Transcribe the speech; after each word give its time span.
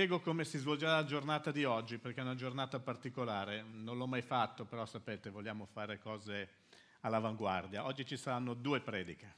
spiego 0.00 0.20
come 0.20 0.44
si 0.44 0.58
svolgerà 0.58 0.92
la 0.92 1.04
giornata 1.04 1.50
di 1.50 1.64
oggi, 1.64 1.98
perché 1.98 2.20
è 2.20 2.22
una 2.22 2.36
giornata 2.36 2.78
particolare. 2.78 3.64
Non 3.68 3.98
l'ho 3.98 4.06
mai 4.06 4.22
fatto, 4.22 4.64
però 4.64 4.86
sapete, 4.86 5.28
vogliamo 5.28 5.66
fare 5.66 5.98
cose 5.98 6.50
all'avanguardia. 7.00 7.84
Oggi 7.84 8.06
ci 8.06 8.16
saranno 8.16 8.54
due 8.54 8.80
prediche. 8.80 9.34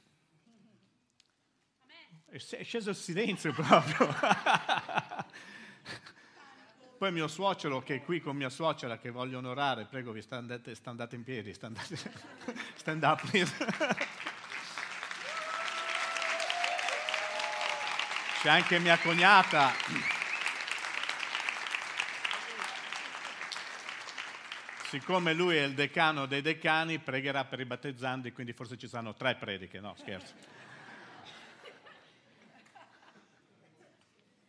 È 2.27 2.37
sceso 2.37 2.91
il 2.91 2.95
silenzio 2.95 3.51
proprio. 3.57 4.07
Poi 6.99 7.11
mio 7.11 7.27
suocero 7.27 7.81
che 7.81 7.95
è 7.95 8.03
qui 8.03 8.21
con 8.21 8.35
mia 8.35 8.51
suocera 8.51 8.99
che 8.99 9.09
voglio 9.09 9.39
onorare, 9.39 9.85
prego 9.85 10.11
vi 10.11 10.21
standate, 10.21 10.75
standate 10.75 11.15
in 11.15 11.23
piedi, 11.23 11.55
standate, 11.55 11.97
stand 12.77 13.01
up 13.01 13.27
please. 13.27 13.51
C'è 18.43 18.49
anche 18.49 18.77
mia 18.77 18.99
cognata 18.99 20.20
siccome 24.91 25.31
lui 25.33 25.55
è 25.55 25.63
il 25.63 25.73
decano 25.73 26.25
dei 26.25 26.41
decani, 26.41 26.99
pregherà 26.99 27.45
per 27.45 27.61
i 27.61 27.65
battezzandi, 27.65 28.33
quindi 28.33 28.51
forse 28.51 28.77
ci 28.77 28.89
saranno 28.89 29.13
tre 29.13 29.35
prediche, 29.35 29.79
no 29.79 29.95
scherzo. 29.97 30.33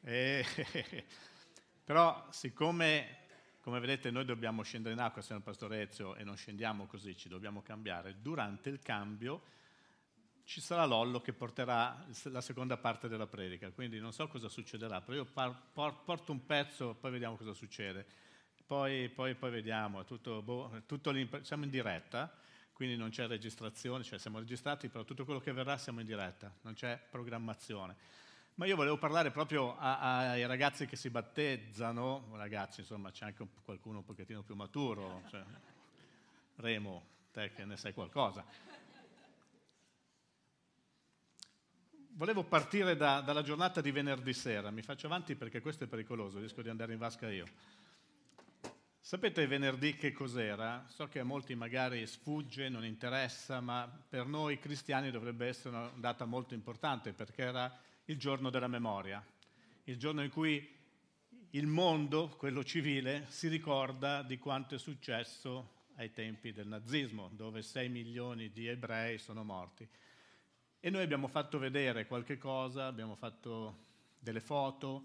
E, 0.01 0.45
però 1.85 2.27
siccome, 2.31 3.19
come 3.61 3.79
vedete, 3.79 4.11
noi 4.11 4.25
dobbiamo 4.25 4.63
scendere 4.63 4.95
in 4.95 5.01
acqua, 5.01 5.23
il 5.25 5.43
pastore 5.43 5.83
Ezio, 5.83 6.17
e 6.17 6.25
non 6.25 6.37
scendiamo 6.37 6.87
così, 6.87 7.17
ci 7.17 7.29
dobbiamo 7.29 7.63
cambiare, 7.63 8.17
durante 8.21 8.69
il 8.69 8.81
cambio 8.81 9.43
ci 10.43 10.61
sarà 10.61 10.85
Lollo 10.87 11.21
che 11.21 11.33
porterà 11.33 12.05
la 12.25 12.41
seconda 12.41 12.77
parte 12.77 13.07
della 13.07 13.29
predica, 13.29 13.71
quindi 13.71 14.01
non 14.01 14.13
so 14.13 14.27
cosa 14.27 14.49
succederà, 14.49 15.01
però 15.03 15.19
io 15.19 15.25
par, 15.25 15.57
por, 15.73 16.03
porto 16.03 16.33
un 16.33 16.45
pezzo, 16.45 16.95
poi 16.95 17.13
vediamo 17.13 17.37
cosa 17.37 17.55
succede 17.55 18.31
poi, 18.73 19.11
poi, 19.11 19.35
poi 19.35 19.51
vediamo, 19.51 20.03
tutto, 20.07 20.41
boh, 20.41 20.85
tutto 20.87 21.13
siamo 21.43 21.65
in 21.65 21.69
diretta, 21.69 22.33
quindi 22.73 22.97
non 22.97 23.11
c'è 23.11 23.27
registrazione, 23.27 24.03
cioè 24.03 24.19
siamo 24.19 24.39
registrati, 24.39 24.89
però 24.89 25.05
tutto 25.05 25.27
quello 25.27 25.41
che 25.41 25.53
verrà 25.53 25.77
siamo 25.77 26.01
in 26.01 26.07
diretta, 26.07 26.51
non 26.63 26.73
c'è 26.73 26.99
programmazione. 27.11 27.95
Ma 28.55 28.65
io 28.65 28.75
volevo 28.75 28.97
parlare 28.97 29.31
proprio 29.31 29.77
a, 29.77 30.31
ai 30.31 30.47
ragazzi 30.47 30.87
che 30.87 30.97
si 30.97 31.11
battezzano, 31.11 32.31
ragazzi 32.33 32.81
insomma 32.81 33.11
c'è 33.11 33.27
anche 33.27 33.47
qualcuno 33.63 33.99
un 33.99 34.05
pochettino 34.07 34.43
più 34.43 34.55
maturo, 34.55 35.21
cioè, 35.29 35.45
Remo, 36.57 37.05
te 37.31 37.53
che 37.53 37.67
ne 37.67 37.77
sai 37.77 37.93
qualcosa. 37.93 38.43
Volevo 42.15 42.43
partire 42.43 42.97
da, 42.97 43.21
dalla 43.21 43.43
giornata 43.43 43.83
di 43.83 43.91
venerdì 43.91 44.33
sera, 44.33 44.71
mi 44.71 44.81
faccio 44.81 45.09
avanti 45.09 45.35
perché 45.35 45.61
questo 45.61 45.85
è 45.85 45.87
pericoloso, 45.87 46.41
rischio 46.41 46.63
di 46.63 46.71
andare 46.71 46.95
in 46.95 46.99
vasca 46.99 47.31
io. 47.31 47.82
Sapete 49.05 49.49
venerdì 49.49 49.97
che 49.97 50.13
cos'era? 50.13 50.85
So 50.87 51.09
che 51.09 51.19
a 51.19 51.25
molti 51.25 51.57
magari 51.57 52.07
sfugge, 52.07 52.69
non 52.69 52.85
interessa, 52.85 53.61
ma 53.61 53.91
per 54.09 54.27
noi 54.27 54.61
cristiani 54.61 55.11
dovrebbe 55.11 55.49
essere 55.49 55.75
una 55.75 55.91
data 55.97 56.25
molto 56.25 56.55
importante 56.55 57.13
perché 57.13 57.43
era 57.43 57.77
il 58.05 58.17
giorno 58.17 58.49
della 58.49 58.69
memoria, 58.69 59.23
il 59.85 59.99
giorno 59.99 60.23
in 60.23 60.31
cui 60.31 60.67
il 61.51 61.67
mondo, 61.67 62.29
quello 62.29 62.63
civile, 62.63 63.27
si 63.29 63.49
ricorda 63.49 64.23
di 64.23 64.39
quanto 64.39 64.77
è 64.77 64.79
successo 64.79 65.89
ai 65.97 66.13
tempi 66.13 66.53
del 66.53 66.69
nazismo, 66.69 67.29
dove 67.33 67.61
6 67.61 67.89
milioni 67.89 68.53
di 68.53 68.69
ebrei 68.69 69.19
sono 69.19 69.43
morti. 69.43 69.87
E 70.79 70.91
noi 70.91 71.03
abbiamo 71.03 71.27
fatto 71.27 71.59
vedere 71.59 72.07
qualche 72.07 72.39
cosa, 72.39 72.87
abbiamo 72.87 73.17
fatto 73.17 73.79
delle 74.21 74.41
foto 74.41 75.05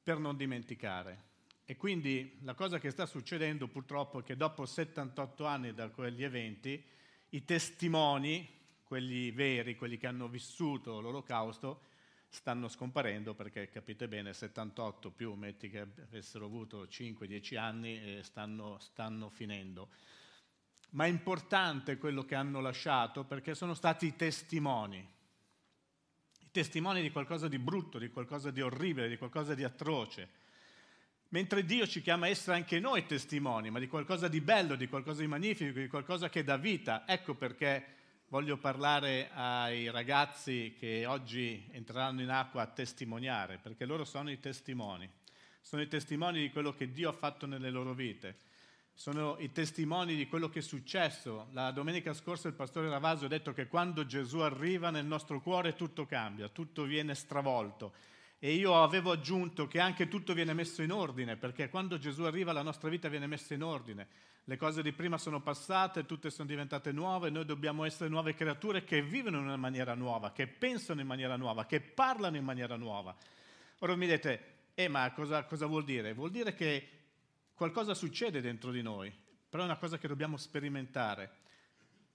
per 0.00 0.18
non 0.18 0.36
dimenticare. 0.36 1.30
E 1.72 1.76
quindi 1.78 2.36
la 2.42 2.52
cosa 2.52 2.78
che 2.78 2.90
sta 2.90 3.06
succedendo 3.06 3.66
purtroppo 3.66 4.20
è 4.20 4.22
che 4.22 4.36
dopo 4.36 4.66
78 4.66 5.46
anni 5.46 5.72
da 5.72 5.88
quegli 5.88 6.22
eventi, 6.22 6.84
i 7.30 7.46
testimoni, 7.46 8.46
quelli 8.84 9.30
veri, 9.30 9.74
quelli 9.74 9.96
che 9.96 10.06
hanno 10.06 10.28
vissuto 10.28 11.00
l'olocausto, 11.00 11.84
stanno 12.28 12.68
scomparendo 12.68 13.32
perché 13.32 13.70
capite 13.70 14.06
bene 14.06 14.34
78 14.34 15.12
più 15.12 15.32
metti 15.32 15.70
che 15.70 15.78
avessero 15.78 16.44
avuto 16.44 16.84
5-10 16.84 17.56
anni 17.56 18.18
e 18.18 18.20
stanno, 18.22 18.78
stanno 18.78 19.30
finendo. 19.30 19.88
Ma 20.90 21.06
è 21.06 21.08
importante 21.08 21.96
quello 21.96 22.26
che 22.26 22.34
hanno 22.34 22.60
lasciato 22.60 23.24
perché 23.24 23.54
sono 23.54 23.72
stati 23.72 24.04
i 24.04 24.14
testimoni, 24.14 24.98
i 24.98 26.50
testimoni 26.50 27.00
di 27.00 27.10
qualcosa 27.10 27.48
di 27.48 27.58
brutto, 27.58 27.98
di 27.98 28.10
qualcosa 28.10 28.50
di 28.50 28.60
orribile, 28.60 29.08
di 29.08 29.16
qualcosa 29.16 29.54
di 29.54 29.64
atroce 29.64 30.40
Mentre 31.32 31.64
Dio 31.64 31.86
ci 31.86 32.02
chiama 32.02 32.26
a 32.26 32.28
essere 32.28 32.56
anche 32.56 32.78
noi 32.78 33.06
testimoni, 33.06 33.70
ma 33.70 33.78
di 33.78 33.88
qualcosa 33.88 34.28
di 34.28 34.42
bello, 34.42 34.74
di 34.74 34.86
qualcosa 34.86 35.22
di 35.22 35.26
magnifico, 35.26 35.78
di 35.78 35.88
qualcosa 35.88 36.28
che 36.28 36.44
dà 36.44 36.58
vita. 36.58 37.04
Ecco 37.06 37.34
perché 37.34 37.84
voglio 38.28 38.58
parlare 38.58 39.30
ai 39.32 39.90
ragazzi 39.90 40.76
che 40.78 41.06
oggi 41.06 41.70
entreranno 41.72 42.20
in 42.20 42.28
acqua 42.28 42.60
a 42.60 42.66
testimoniare, 42.66 43.56
perché 43.56 43.86
loro 43.86 44.04
sono 44.04 44.30
i 44.30 44.40
testimoni. 44.40 45.10
Sono 45.62 45.80
i 45.80 45.88
testimoni 45.88 46.38
di 46.38 46.50
quello 46.50 46.74
che 46.74 46.92
Dio 46.92 47.08
ha 47.08 47.14
fatto 47.14 47.46
nelle 47.46 47.70
loro 47.70 47.94
vite. 47.94 48.36
Sono 48.92 49.36
i 49.38 49.50
testimoni 49.52 50.14
di 50.14 50.26
quello 50.26 50.50
che 50.50 50.58
è 50.58 50.62
successo. 50.62 51.48
La 51.52 51.70
domenica 51.70 52.12
scorsa 52.12 52.48
il 52.48 52.54
pastore 52.54 52.90
Ravasio 52.90 53.24
ha 53.24 53.30
detto 53.30 53.54
che 53.54 53.68
quando 53.68 54.04
Gesù 54.04 54.40
arriva 54.40 54.90
nel 54.90 55.06
nostro 55.06 55.40
cuore 55.40 55.76
tutto 55.76 56.04
cambia, 56.04 56.50
tutto 56.50 56.82
viene 56.82 57.14
stravolto 57.14 57.94
e 58.44 58.54
io 58.54 58.82
avevo 58.82 59.12
aggiunto 59.12 59.68
che 59.68 59.78
anche 59.78 60.08
tutto 60.08 60.34
viene 60.34 60.52
messo 60.52 60.82
in 60.82 60.90
ordine, 60.90 61.36
perché 61.36 61.68
quando 61.68 61.96
Gesù 61.96 62.24
arriva 62.24 62.50
la 62.50 62.62
nostra 62.62 62.88
vita 62.88 63.08
viene 63.08 63.28
messa 63.28 63.54
in 63.54 63.62
ordine. 63.62 64.08
Le 64.42 64.56
cose 64.56 64.82
di 64.82 64.90
prima 64.90 65.16
sono 65.16 65.40
passate, 65.40 66.06
tutte 66.06 66.28
sono 66.28 66.48
diventate 66.48 66.90
nuove, 66.90 67.30
noi 67.30 67.44
dobbiamo 67.44 67.84
essere 67.84 68.08
nuove 68.10 68.34
creature 68.34 68.82
che 68.82 69.00
vivono 69.00 69.38
in 69.38 69.44
una 69.44 69.54
maniera 69.54 69.94
nuova, 69.94 70.32
che 70.32 70.48
pensano 70.48 71.00
in 71.00 71.06
maniera 71.06 71.36
nuova, 71.36 71.66
che 71.66 71.80
parlano 71.80 72.36
in 72.36 72.42
maniera 72.42 72.74
nuova. 72.74 73.14
Ora 73.78 73.94
mi 73.94 74.08
dite, 74.08 74.54
eh 74.74 74.88
ma 74.88 75.08
cosa, 75.12 75.44
cosa 75.44 75.66
vuol 75.66 75.84
dire? 75.84 76.12
Vuol 76.12 76.32
dire 76.32 76.52
che 76.52 76.88
qualcosa 77.54 77.94
succede 77.94 78.40
dentro 78.40 78.72
di 78.72 78.82
noi, 78.82 79.14
però 79.48 79.62
è 79.62 79.66
una 79.66 79.78
cosa 79.78 79.98
che 79.98 80.08
dobbiamo 80.08 80.36
sperimentare 80.36 81.30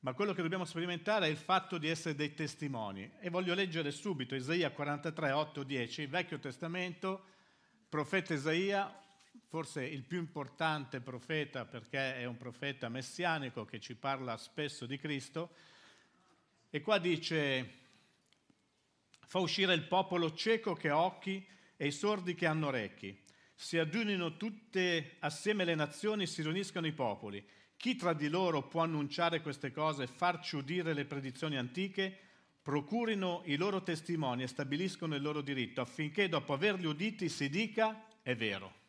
ma 0.02 0.14
quello 0.14 0.34
che 0.34 0.42
dobbiamo 0.42 0.66
sperimentare 0.66 1.28
è 1.28 1.30
il 1.30 1.38
fatto 1.38 1.78
di 1.78 1.88
essere 1.88 2.16
dei 2.16 2.34
testimoni. 2.34 3.12
E 3.20 3.30
voglio 3.30 3.54
leggere 3.54 3.92
subito 3.92 4.36
Isaia 4.36 4.72
43, 4.72 5.32
8, 5.32 5.64
10, 5.64 6.06
Vecchio 6.06 6.40
Testamento, 6.40 7.26
profeta 7.90 8.34
Isaia, 8.34 9.02
forse 9.48 9.84
il 9.84 10.04
più 10.04 10.20
importante 10.20 11.00
profeta 11.00 11.66
perché 11.66 12.18
è 12.18 12.26
un 12.26 12.38
profeta 12.38 12.90
messianico 12.90 13.66
che 13.66 13.80
ci 13.80 13.96
parla 13.96 14.38
spesso 14.38 14.86
di 14.86 14.98
Cristo. 14.98 15.52
E 16.70 16.82
qua 16.82 17.00
dice, 17.00 17.74
fa 19.26 19.40
uscire 19.40 19.74
il 19.74 19.88
popolo 19.88 20.34
cieco 20.34 20.74
che 20.74 20.90
ha 20.90 21.00
occhi 21.00 21.46
e 21.76 21.88
i 21.88 21.92
sordi 21.92 22.36
che 22.36 22.46
hanno 22.46 22.68
orecchi. 22.68 23.26
Si 23.60 23.78
adunino 23.78 24.38
tutte 24.38 25.16
assieme 25.20 25.66
le 25.66 25.76
nazioni, 25.76 26.28
si 26.28 26.42
riuniscono 26.42 26.88
i 26.88 26.94
popoli 26.94 27.46
chi 27.78 27.96
tra 27.96 28.14
di 28.14 28.28
loro 28.28 28.64
può 28.64 28.82
annunciare 28.82 29.40
queste 29.42 29.72
cose 29.72 30.04
e 30.04 30.08
farci 30.08 30.56
udire 30.56 30.94
le 30.94 31.06
predizioni 31.06 31.58
antiche? 31.58 32.26
Procurino 32.64 33.44
i 33.46 33.56
loro 33.56 33.84
testimoni 33.84 34.42
e 34.42 34.48
stabiliscono 34.48 35.16
il 35.16 35.22
loro 35.22 35.42
diritto 35.42 35.82
affinché 35.82 36.28
dopo 36.28 36.54
averli 36.54 36.88
uditi 36.88 37.30
si 37.30 37.50
dica 37.50 38.08
è 38.24 38.36
vero. 38.36 38.86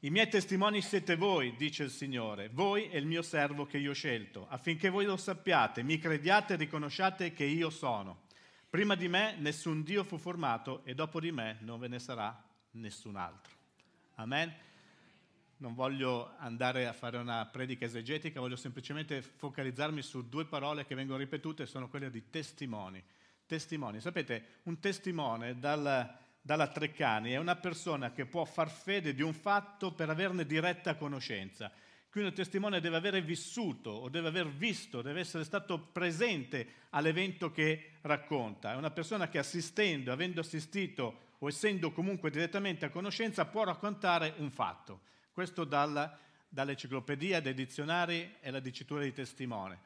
I 0.00 0.08
miei 0.08 0.28
testimoni 0.28 0.80
siete 0.80 1.16
voi, 1.16 1.54
dice 1.56 1.82
il 1.82 1.90
Signore, 1.90 2.48
voi 2.48 2.88
e 2.88 2.96
il 2.96 3.04
mio 3.04 3.20
servo 3.20 3.66
che 3.66 3.76
io 3.76 3.90
ho 3.90 3.94
scelto, 3.94 4.48
affinché 4.48 4.88
voi 4.88 5.04
lo 5.04 5.18
sappiate, 5.18 5.82
mi 5.82 5.98
crediate 5.98 6.54
e 6.54 6.56
riconosciate 6.56 7.34
che 7.34 7.44
io 7.44 7.68
sono. 7.68 8.22
Prima 8.70 8.94
di 8.94 9.08
me 9.08 9.36
nessun 9.38 9.82
Dio 9.82 10.02
fu 10.02 10.16
formato 10.16 10.80
e 10.84 10.94
dopo 10.94 11.20
di 11.20 11.30
me 11.30 11.58
non 11.60 11.78
ve 11.78 11.88
ne 11.88 11.98
sarà 11.98 12.49
nessun 12.72 13.16
altro. 13.16 13.52
Amen 14.16 14.68
non 15.60 15.74
voglio 15.74 16.32
andare 16.38 16.86
a 16.86 16.92
fare 16.92 17.18
una 17.18 17.44
predica 17.46 17.84
esegetica, 17.84 18.40
voglio 18.40 18.56
semplicemente 18.56 19.20
focalizzarmi 19.20 20.00
su 20.02 20.28
due 20.28 20.46
parole 20.46 20.86
che 20.86 20.94
vengono 20.94 21.18
ripetute, 21.18 21.66
sono 21.66 21.88
quelle 21.88 22.10
di 22.10 22.30
testimoni. 22.30 23.02
Testimoni. 23.46 24.00
Sapete, 24.00 24.60
un 24.64 24.78
testimone 24.78 25.58
dal, 25.58 26.16
dalla 26.40 26.68
Treccani 26.68 27.32
è 27.32 27.36
una 27.36 27.56
persona 27.56 28.12
che 28.12 28.24
può 28.24 28.44
far 28.44 28.70
fede 28.70 29.12
di 29.12 29.22
un 29.22 29.34
fatto 29.34 29.92
per 29.92 30.08
averne 30.08 30.46
diretta 30.46 30.96
conoscenza. 30.96 31.70
Quindi 32.10 32.30
un 32.30 32.36
testimone 32.36 32.80
deve 32.80 32.96
aver 32.96 33.22
vissuto 33.22 33.90
o 33.90 34.08
deve 34.08 34.28
aver 34.28 34.48
visto, 34.48 35.02
deve 35.02 35.20
essere 35.20 35.44
stato 35.44 35.78
presente 35.78 36.86
all'evento 36.90 37.52
che 37.52 37.92
racconta. 38.00 38.72
È 38.72 38.76
una 38.76 38.90
persona 38.90 39.28
che 39.28 39.38
assistendo, 39.38 40.10
avendo 40.10 40.40
assistito 40.40 41.28
o 41.42 41.48
essendo 41.48 41.90
comunque 41.92 42.30
direttamente 42.30 42.84
a 42.84 42.90
conoscenza 42.90 43.46
può 43.46 43.64
raccontare 43.64 44.34
un 44.38 44.50
fatto. 44.50 45.00
Questo 45.32 45.64
dalla, 45.64 46.18
dall'enciclopedia, 46.48 47.40
dai 47.40 47.54
dizionari 47.54 48.36
e 48.40 48.50
la 48.50 48.60
dicitura 48.60 49.02
di 49.02 49.12
testimone. 49.12 49.78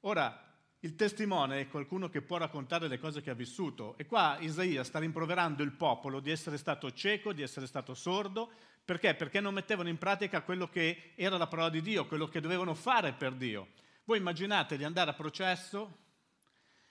Ora, 0.00 0.52
il 0.80 0.96
testimone 0.96 1.60
è 1.60 1.68
qualcuno 1.68 2.08
che 2.08 2.20
può 2.20 2.36
raccontare 2.36 2.88
le 2.88 2.98
cose 2.98 3.22
che 3.22 3.30
ha 3.30 3.34
vissuto. 3.34 3.96
E 3.96 4.06
qua 4.06 4.36
Isaia 4.40 4.84
sta 4.84 4.98
rimproverando 4.98 5.62
il 5.62 5.72
popolo 5.72 6.20
di 6.20 6.30
essere 6.30 6.58
stato 6.58 6.92
cieco, 6.92 7.32
di 7.32 7.42
essere 7.42 7.66
stato 7.66 7.94
sordo. 7.94 8.50
Perché? 8.84 9.14
Perché 9.14 9.40
non 9.40 9.54
mettevano 9.54 9.88
in 9.88 9.96
pratica 9.96 10.42
quello 10.42 10.68
che 10.68 11.12
era 11.16 11.38
la 11.38 11.46
parola 11.46 11.70
di 11.70 11.80
Dio, 11.80 12.06
quello 12.06 12.28
che 12.28 12.40
dovevano 12.40 12.74
fare 12.74 13.14
per 13.14 13.32
Dio. 13.32 13.68
Voi 14.04 14.18
immaginate 14.18 14.76
di 14.76 14.84
andare 14.84 15.10
a 15.10 15.14
processo 15.14 16.02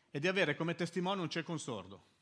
e 0.09 0.19
di 0.19 0.27
avere 0.27 0.55
come 0.55 0.73
testimone 0.73 1.21
un 1.21 1.29
cieco 1.29 1.51
un 1.51 1.59
sordo. 1.59 2.12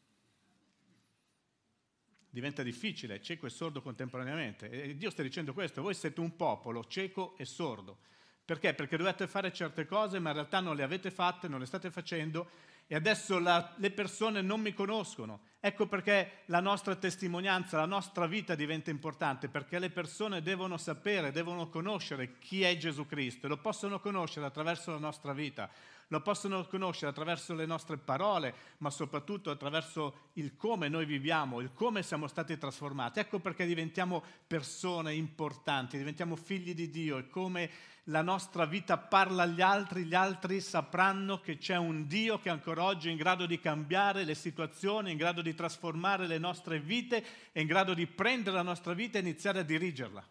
Diventa 2.31 2.63
difficile, 2.63 3.21
cieco 3.21 3.45
e 3.45 3.49
sordo 3.49 3.81
contemporaneamente. 3.81 4.69
E 4.69 4.97
Dio 4.97 5.11
sta 5.11 5.21
dicendo 5.21 5.53
questo, 5.53 5.83
voi 5.83 5.93
siete 5.93 6.19
un 6.19 6.35
popolo 6.35 6.85
cieco 6.85 7.35
e 7.37 7.45
sordo. 7.45 7.97
Perché? 8.43 8.73
Perché 8.73 8.97
dovete 8.97 9.27
fare 9.27 9.53
certe 9.53 9.85
cose, 9.85 10.17
ma 10.17 10.29
in 10.29 10.35
realtà 10.35 10.59
non 10.59 10.75
le 10.75 10.83
avete 10.83 11.11
fatte, 11.11 11.47
non 11.47 11.59
le 11.59 11.65
state 11.65 11.91
facendo 11.91 12.49
e 12.91 12.95
adesso 12.95 13.39
la, 13.39 13.73
le 13.77 13.89
persone 13.91 14.41
non 14.41 14.59
mi 14.59 14.73
conoscono. 14.73 15.43
Ecco 15.61 15.87
perché 15.87 16.39
la 16.47 16.59
nostra 16.59 16.93
testimonianza, 16.97 17.77
la 17.77 17.85
nostra 17.85 18.27
vita 18.27 18.53
diventa 18.53 18.89
importante, 18.89 19.47
perché 19.47 19.79
le 19.79 19.89
persone 19.89 20.41
devono 20.41 20.75
sapere, 20.75 21.31
devono 21.31 21.69
conoscere 21.69 22.37
chi 22.39 22.63
è 22.63 22.75
Gesù 22.75 23.05
Cristo 23.05 23.45
e 23.45 23.49
lo 23.49 23.59
possono 23.59 24.01
conoscere 24.01 24.45
attraverso 24.45 24.91
la 24.91 24.97
nostra 24.97 25.31
vita, 25.31 25.71
lo 26.11 26.19
possono 26.19 26.65
conoscere 26.67 27.09
attraverso 27.09 27.53
le 27.53 27.65
nostre 27.65 27.97
parole, 27.97 28.53
ma 28.79 28.89
soprattutto 28.89 29.49
attraverso 29.49 30.29
il 30.33 30.57
come 30.57 30.89
noi 30.89 31.05
viviamo, 31.05 31.61
il 31.61 31.71
come 31.73 32.03
siamo 32.03 32.27
stati 32.27 32.57
trasformati. 32.57 33.19
Ecco 33.19 33.39
perché 33.39 33.65
diventiamo 33.65 34.21
persone 34.45 35.13
importanti, 35.13 35.97
diventiamo 35.97 36.35
figli 36.35 36.73
di 36.73 36.89
Dio 36.89 37.17
e 37.17 37.29
come 37.29 37.69
la 38.05 38.21
nostra 38.21 38.65
vita 38.65 38.97
parla 38.97 39.43
agli 39.43 39.61
altri, 39.61 40.03
gli 40.03 40.13
altri 40.13 40.59
sapranno 40.59 41.39
che 41.39 41.57
c'è 41.57 41.77
un 41.77 42.05
Dio 42.07 42.39
che 42.39 42.49
ancora 42.49 42.83
oggi 42.83 43.07
è 43.07 43.11
in 43.11 43.17
grado 43.17 43.45
di 43.45 43.61
cambiare 43.61 44.25
le 44.25 44.35
situazioni, 44.35 45.11
in 45.11 45.17
grado 45.17 45.41
di 45.41 45.55
trasformare 45.55 46.27
le 46.27 46.39
nostre 46.39 46.81
vite, 46.81 47.23
è 47.53 47.61
in 47.61 47.67
grado 47.67 47.93
di 47.93 48.05
prendere 48.05 48.57
la 48.57 48.63
nostra 48.63 48.93
vita 48.93 49.17
e 49.17 49.21
iniziare 49.21 49.59
a 49.59 49.63
dirigerla. 49.63 50.27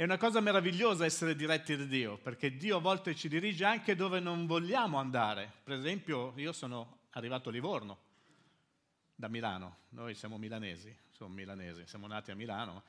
È 0.00 0.04
una 0.04 0.16
cosa 0.16 0.40
meravigliosa 0.40 1.04
essere 1.04 1.36
diretti 1.36 1.76
da 1.76 1.84
Dio, 1.84 2.16
perché 2.16 2.56
Dio 2.56 2.78
a 2.78 2.80
volte 2.80 3.14
ci 3.14 3.28
dirige 3.28 3.66
anche 3.66 3.94
dove 3.94 4.18
non 4.18 4.46
vogliamo 4.46 4.96
andare. 4.96 5.52
Per 5.62 5.76
esempio, 5.76 6.32
io 6.36 6.54
sono 6.54 7.00
arrivato 7.10 7.50
a 7.50 7.52
Livorno, 7.52 7.98
da 9.14 9.28
Milano, 9.28 9.80
noi 9.90 10.14
siamo 10.14 10.38
milanesi, 10.38 10.96
sono 11.10 11.28
milanesi, 11.34 11.82
siamo 11.84 12.06
nati 12.06 12.30
a 12.30 12.34
Milano 12.34 12.82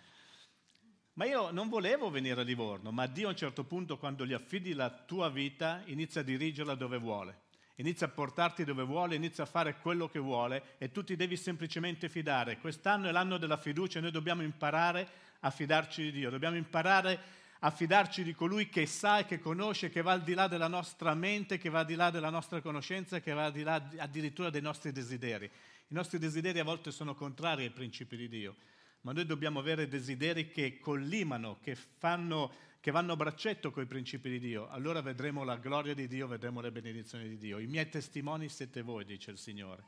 ma 1.16 1.25
io 1.25 1.52
non 1.52 1.68
volevo 1.68 2.10
venire 2.10 2.40
a 2.40 2.44
Livorno, 2.46 2.94
ma 2.94 3.06
Dio 3.08 3.28
a 3.28 3.31
un 3.31 3.36
certo 3.36 3.66
punto, 3.66 3.98
quando 3.98 4.25
gli 4.25 4.31
affidi 4.31 4.72
la 4.72 4.90
tua 4.90 5.30
vita, 5.30 5.81
inizia 5.88 6.22
a 6.22 6.24
dirigerla 6.24 6.75
dove 6.75 6.98
vuole. 6.98 7.42
Inizia 7.75 8.08
a 8.08 8.10
portarti 8.10 8.63
dove 8.63 8.84
vuole, 8.84 9.16
inizia 9.16 9.44
a 9.44 9.48
fare 9.48 9.80
quello 9.80 10.08
che 10.08 10.19
vuole 10.19 10.75
e 10.78 10.92
tu 10.92 11.04
ti 11.04 11.18
devi 11.18 11.36
semplicemente 11.36 12.08
fidare. 12.08 12.60
Quest'anno 12.60 13.10
è 13.10 13.12
l'anno 13.12 13.38
della 13.38 13.58
fiducia 13.58 14.00
e 14.00 14.02
noi 14.02 14.12
dobbiamo 14.12 14.44
imparare 14.44 15.31
a 15.41 15.49
fidarci 15.51 16.01
di 16.03 16.11
Dio, 16.11 16.29
dobbiamo 16.29 16.55
imparare 16.55 17.19
a 17.59 17.69
fidarci 17.69 18.23
di 18.23 18.33
colui 18.33 18.69
che 18.69 18.88
sa 18.88 19.19
e 19.19 19.25
che 19.25 19.39
conosce, 19.39 19.91
che 19.91 20.01
va 20.01 20.13
al 20.13 20.23
di 20.23 20.33
là 20.33 20.47
della 20.47 20.67
nostra 20.67 21.13
mente, 21.13 21.59
che 21.59 21.69
va 21.69 21.79
al 21.79 21.85
di 21.85 21.93
là 21.93 22.09
della 22.09 22.31
nostra 22.31 22.59
conoscenza, 22.61 23.19
che 23.19 23.33
va 23.33 23.45
al 23.45 23.51
di 23.51 23.61
là 23.61 23.88
addirittura 23.97 24.49
dei 24.49 24.61
nostri 24.61 24.91
desideri. 24.91 25.45
I 25.45 25.93
nostri 25.93 26.17
desideri 26.17 26.57
a 26.57 26.63
volte 26.63 26.89
sono 26.89 27.13
contrari 27.13 27.63
ai 27.63 27.69
principi 27.69 28.17
di 28.17 28.27
Dio 28.27 28.55
ma 29.01 29.13
noi 29.13 29.25
dobbiamo 29.25 29.59
avere 29.59 29.88
desideri 29.88 30.49
che 30.49 30.79
collimano, 30.79 31.57
che, 31.61 31.75
fanno, 31.75 32.53
che 32.79 32.91
vanno 32.91 33.13
a 33.13 33.15
braccetto 33.15 33.71
con 33.71 33.83
i 33.83 33.88
principi 33.88 34.29
di 34.29 34.39
Dio. 34.39 34.69
Allora 34.69 35.01
vedremo 35.01 35.43
la 35.43 35.57
gloria 35.57 35.93
di 35.93 36.07
Dio, 36.07 36.27
vedremo 36.27 36.61
le 36.61 36.71
benedizioni 36.71 37.27
di 37.27 37.38
Dio. 37.38 37.57
I 37.57 37.65
miei 37.65 37.89
testimoni 37.89 38.47
siete 38.47 38.81
voi, 38.81 39.03
dice 39.03 39.31
il 39.31 39.39
Signore. 39.39 39.83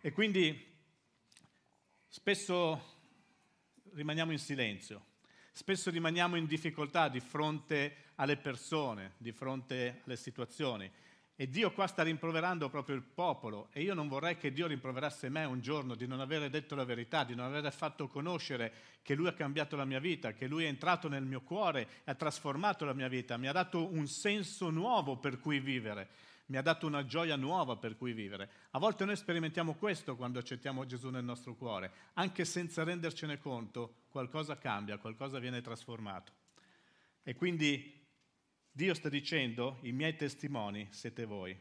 E 0.00 0.12
quindi 0.12 0.74
spesso 2.08 2.95
rimaniamo 3.94 4.32
in 4.32 4.38
silenzio, 4.38 5.04
spesso 5.52 5.90
rimaniamo 5.90 6.36
in 6.36 6.46
difficoltà 6.46 7.08
di 7.08 7.20
fronte 7.20 7.96
alle 8.16 8.36
persone, 8.36 9.12
di 9.18 9.32
fronte 9.32 10.02
alle 10.04 10.16
situazioni. 10.16 10.90
E 11.38 11.50
Dio 11.50 11.70
qua 11.70 11.86
sta 11.86 12.02
rimproverando 12.02 12.70
proprio 12.70 12.96
il 12.96 13.02
popolo. 13.02 13.68
E 13.72 13.82
io 13.82 13.92
non 13.92 14.08
vorrei 14.08 14.38
che 14.38 14.52
Dio 14.52 14.66
rimproverasse 14.66 15.28
me 15.28 15.44
un 15.44 15.60
giorno 15.60 15.94
di 15.94 16.06
non 16.06 16.20
aver 16.20 16.48
detto 16.48 16.74
la 16.74 16.84
verità, 16.84 17.24
di 17.24 17.34
non 17.34 17.44
aver 17.44 17.70
fatto 17.74 18.08
conoscere 18.08 18.72
che 19.02 19.14
Lui 19.14 19.28
ha 19.28 19.34
cambiato 19.34 19.76
la 19.76 19.84
mia 19.84 20.00
vita, 20.00 20.32
che 20.32 20.46
Lui 20.46 20.64
è 20.64 20.68
entrato 20.68 21.08
nel 21.08 21.24
mio 21.24 21.42
cuore 21.42 21.86
ha 22.04 22.14
trasformato 22.14 22.86
la 22.86 22.94
mia 22.94 23.08
vita, 23.08 23.36
mi 23.36 23.48
ha 23.48 23.52
dato 23.52 23.86
un 23.86 24.08
senso 24.08 24.70
nuovo 24.70 25.18
per 25.18 25.38
cui 25.38 25.60
vivere, 25.60 26.08
mi 26.46 26.56
ha 26.56 26.62
dato 26.62 26.86
una 26.86 27.04
gioia 27.04 27.36
nuova 27.36 27.76
per 27.76 27.96
cui 27.96 28.12
vivere. 28.12 28.50
A 28.70 28.78
volte 28.78 29.04
noi 29.04 29.16
sperimentiamo 29.16 29.74
questo 29.74 30.16
quando 30.16 30.38
accettiamo 30.38 30.86
Gesù 30.86 31.10
nel 31.10 31.24
nostro 31.24 31.54
cuore, 31.54 31.92
anche 32.14 32.44
senza 32.44 32.84
rendercene 32.84 33.38
conto 33.38 34.04
qualcosa 34.08 34.56
cambia, 34.58 34.98
qualcosa 34.98 35.38
viene 35.38 35.60
trasformato. 35.60 36.32
E 37.22 37.34
quindi 37.34 38.06
Dio 38.70 38.94
sta 38.94 39.08
dicendo, 39.08 39.78
i 39.82 39.92
miei 39.92 40.14
testimoni 40.14 40.86
siete 40.90 41.24
voi. 41.24 41.58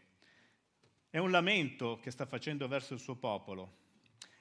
È 1.10 1.18
un 1.18 1.32
lamento 1.32 1.98
che 2.02 2.12
sta 2.12 2.26
facendo 2.26 2.68
verso 2.68 2.94
il 2.94 3.00
suo 3.00 3.16
popolo. 3.16 3.84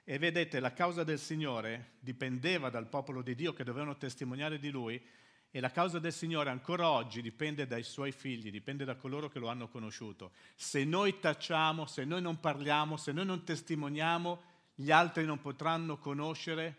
E 0.03 0.19
vedete, 0.19 0.61
la 0.61 0.75
causa 0.75 1.05
del 1.05 1.19
Signore 1.19 1.93
dipendeva 2.01 2.69
dal 2.69 2.89
popolo 2.89 3.23
di 3.23 3.35
Dio 3.35 3.55
che 3.55 3.65
dovevano 3.65 3.97
testimoniare 3.97 4.59
di 4.59 4.71
Lui 4.71 5.03
e 5.57 5.61
la 5.61 5.71
causa 5.71 6.01
del 6.01 6.13
Signore 6.13 6.51
ancora 6.51 6.91
oggi 6.91 7.23
dipende 7.23 7.69
dai 7.69 7.85
suoi 7.85 8.11
figli, 8.11 8.51
dipende 8.51 8.85
da 8.85 8.97
coloro 8.97 9.29
che 9.29 9.39
lo 9.39 9.47
hanno 9.47 9.69
conosciuto. 9.69 10.33
Se 10.57 10.83
noi 10.83 11.21
tacciamo, 11.21 11.87
se 11.87 12.05
noi 12.05 12.21
non 12.21 12.41
parliamo, 12.41 12.97
se 12.97 13.13
noi 13.13 13.25
non 13.25 13.45
testimoniamo, 13.45 14.43
gli 14.75 14.91
altri 14.91 15.25
non 15.25 15.41
potranno 15.41 15.97
conoscere 15.97 16.77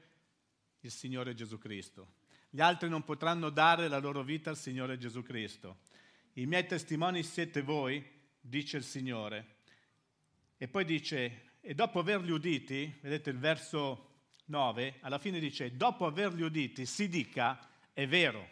il 0.81 0.91
Signore 0.91 1.33
Gesù 1.33 1.57
Cristo. 1.57 2.15
Gli 2.49 2.59
altri 2.59 2.89
non 2.89 3.05
potranno 3.05 3.49
dare 3.49 3.87
la 3.87 3.99
loro 3.99 4.23
vita 4.23 4.49
al 4.49 4.57
Signore 4.57 4.97
Gesù 4.97 5.23
Cristo. 5.23 5.77
I 6.33 6.45
miei 6.45 6.65
testimoni 6.65 7.23
siete 7.23 7.61
voi, 7.61 8.05
dice 8.41 8.75
il 8.75 8.83
Signore. 8.83 9.59
E 10.57 10.67
poi 10.67 10.83
dice, 10.83 11.53
e 11.61 11.73
dopo 11.75 11.99
averli 11.99 12.31
uditi, 12.31 12.93
vedete 12.99 13.29
il 13.29 13.39
verso 13.39 14.15
9, 14.47 14.95
alla 14.99 15.17
fine 15.17 15.39
dice, 15.39 15.77
dopo 15.77 16.05
averli 16.05 16.41
uditi 16.41 16.85
si 16.85 17.07
dica, 17.07 17.57
è 17.93 18.05
vero. 18.05 18.51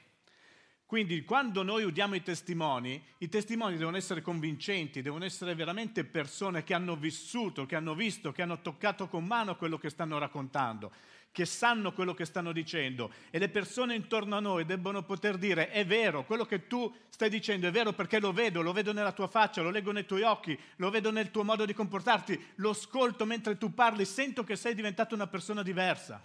Quindi 0.93 1.23
quando 1.23 1.63
noi 1.63 1.83
udiamo 1.85 2.13
i 2.13 2.21
testimoni, 2.21 3.03
i 3.17 3.27
testimoni 3.27 3.77
devono 3.77 3.97
essere 3.97 4.21
convincenti, 4.21 5.01
devono 5.01 5.25
essere 5.25 5.55
veramente 5.55 6.03
persone 6.03 6.63
che 6.63 6.75
hanno 6.75 6.95
vissuto, 6.95 7.65
che 7.65 7.75
hanno 7.75 7.95
visto, 7.95 8.31
che 8.31 8.43
hanno 8.43 8.61
toccato 8.61 9.07
con 9.07 9.25
mano 9.25 9.55
quello 9.55 9.79
che 9.79 9.89
stanno 9.89 10.19
raccontando 10.19 10.91
che 11.31 11.45
sanno 11.45 11.93
quello 11.93 12.13
che 12.13 12.25
stanno 12.25 12.51
dicendo 12.51 13.11
e 13.31 13.39
le 13.39 13.49
persone 13.49 13.95
intorno 13.95 14.37
a 14.37 14.39
noi 14.39 14.65
debbono 14.65 15.01
poter 15.01 15.39
dire 15.39 15.71
è 15.71 15.83
vero, 15.83 16.25
quello 16.25 16.45
che 16.45 16.67
tu 16.67 16.93
stai 17.09 17.27
dicendo 17.27 17.67
è 17.67 17.71
vero 17.71 17.93
perché 17.93 18.19
lo 18.19 18.31
vedo, 18.31 18.61
lo 18.61 18.71
vedo 18.71 18.93
nella 18.93 19.13
tua 19.13 19.27
faccia, 19.27 19.63
lo 19.63 19.71
leggo 19.71 19.91
nei 19.91 20.05
tuoi 20.05 20.21
occhi, 20.21 20.55
lo 20.75 20.91
vedo 20.91 21.09
nel 21.09 21.31
tuo 21.31 21.43
modo 21.43 21.65
di 21.65 21.73
comportarti, 21.73 22.39
lo 22.57 22.69
ascolto 22.69 23.25
mentre 23.25 23.57
tu 23.57 23.73
parli, 23.73 24.05
sento 24.05 24.43
che 24.43 24.55
sei 24.55 24.75
diventato 24.75 25.15
una 25.15 25.25
persona 25.25 25.63
diversa. 25.63 26.23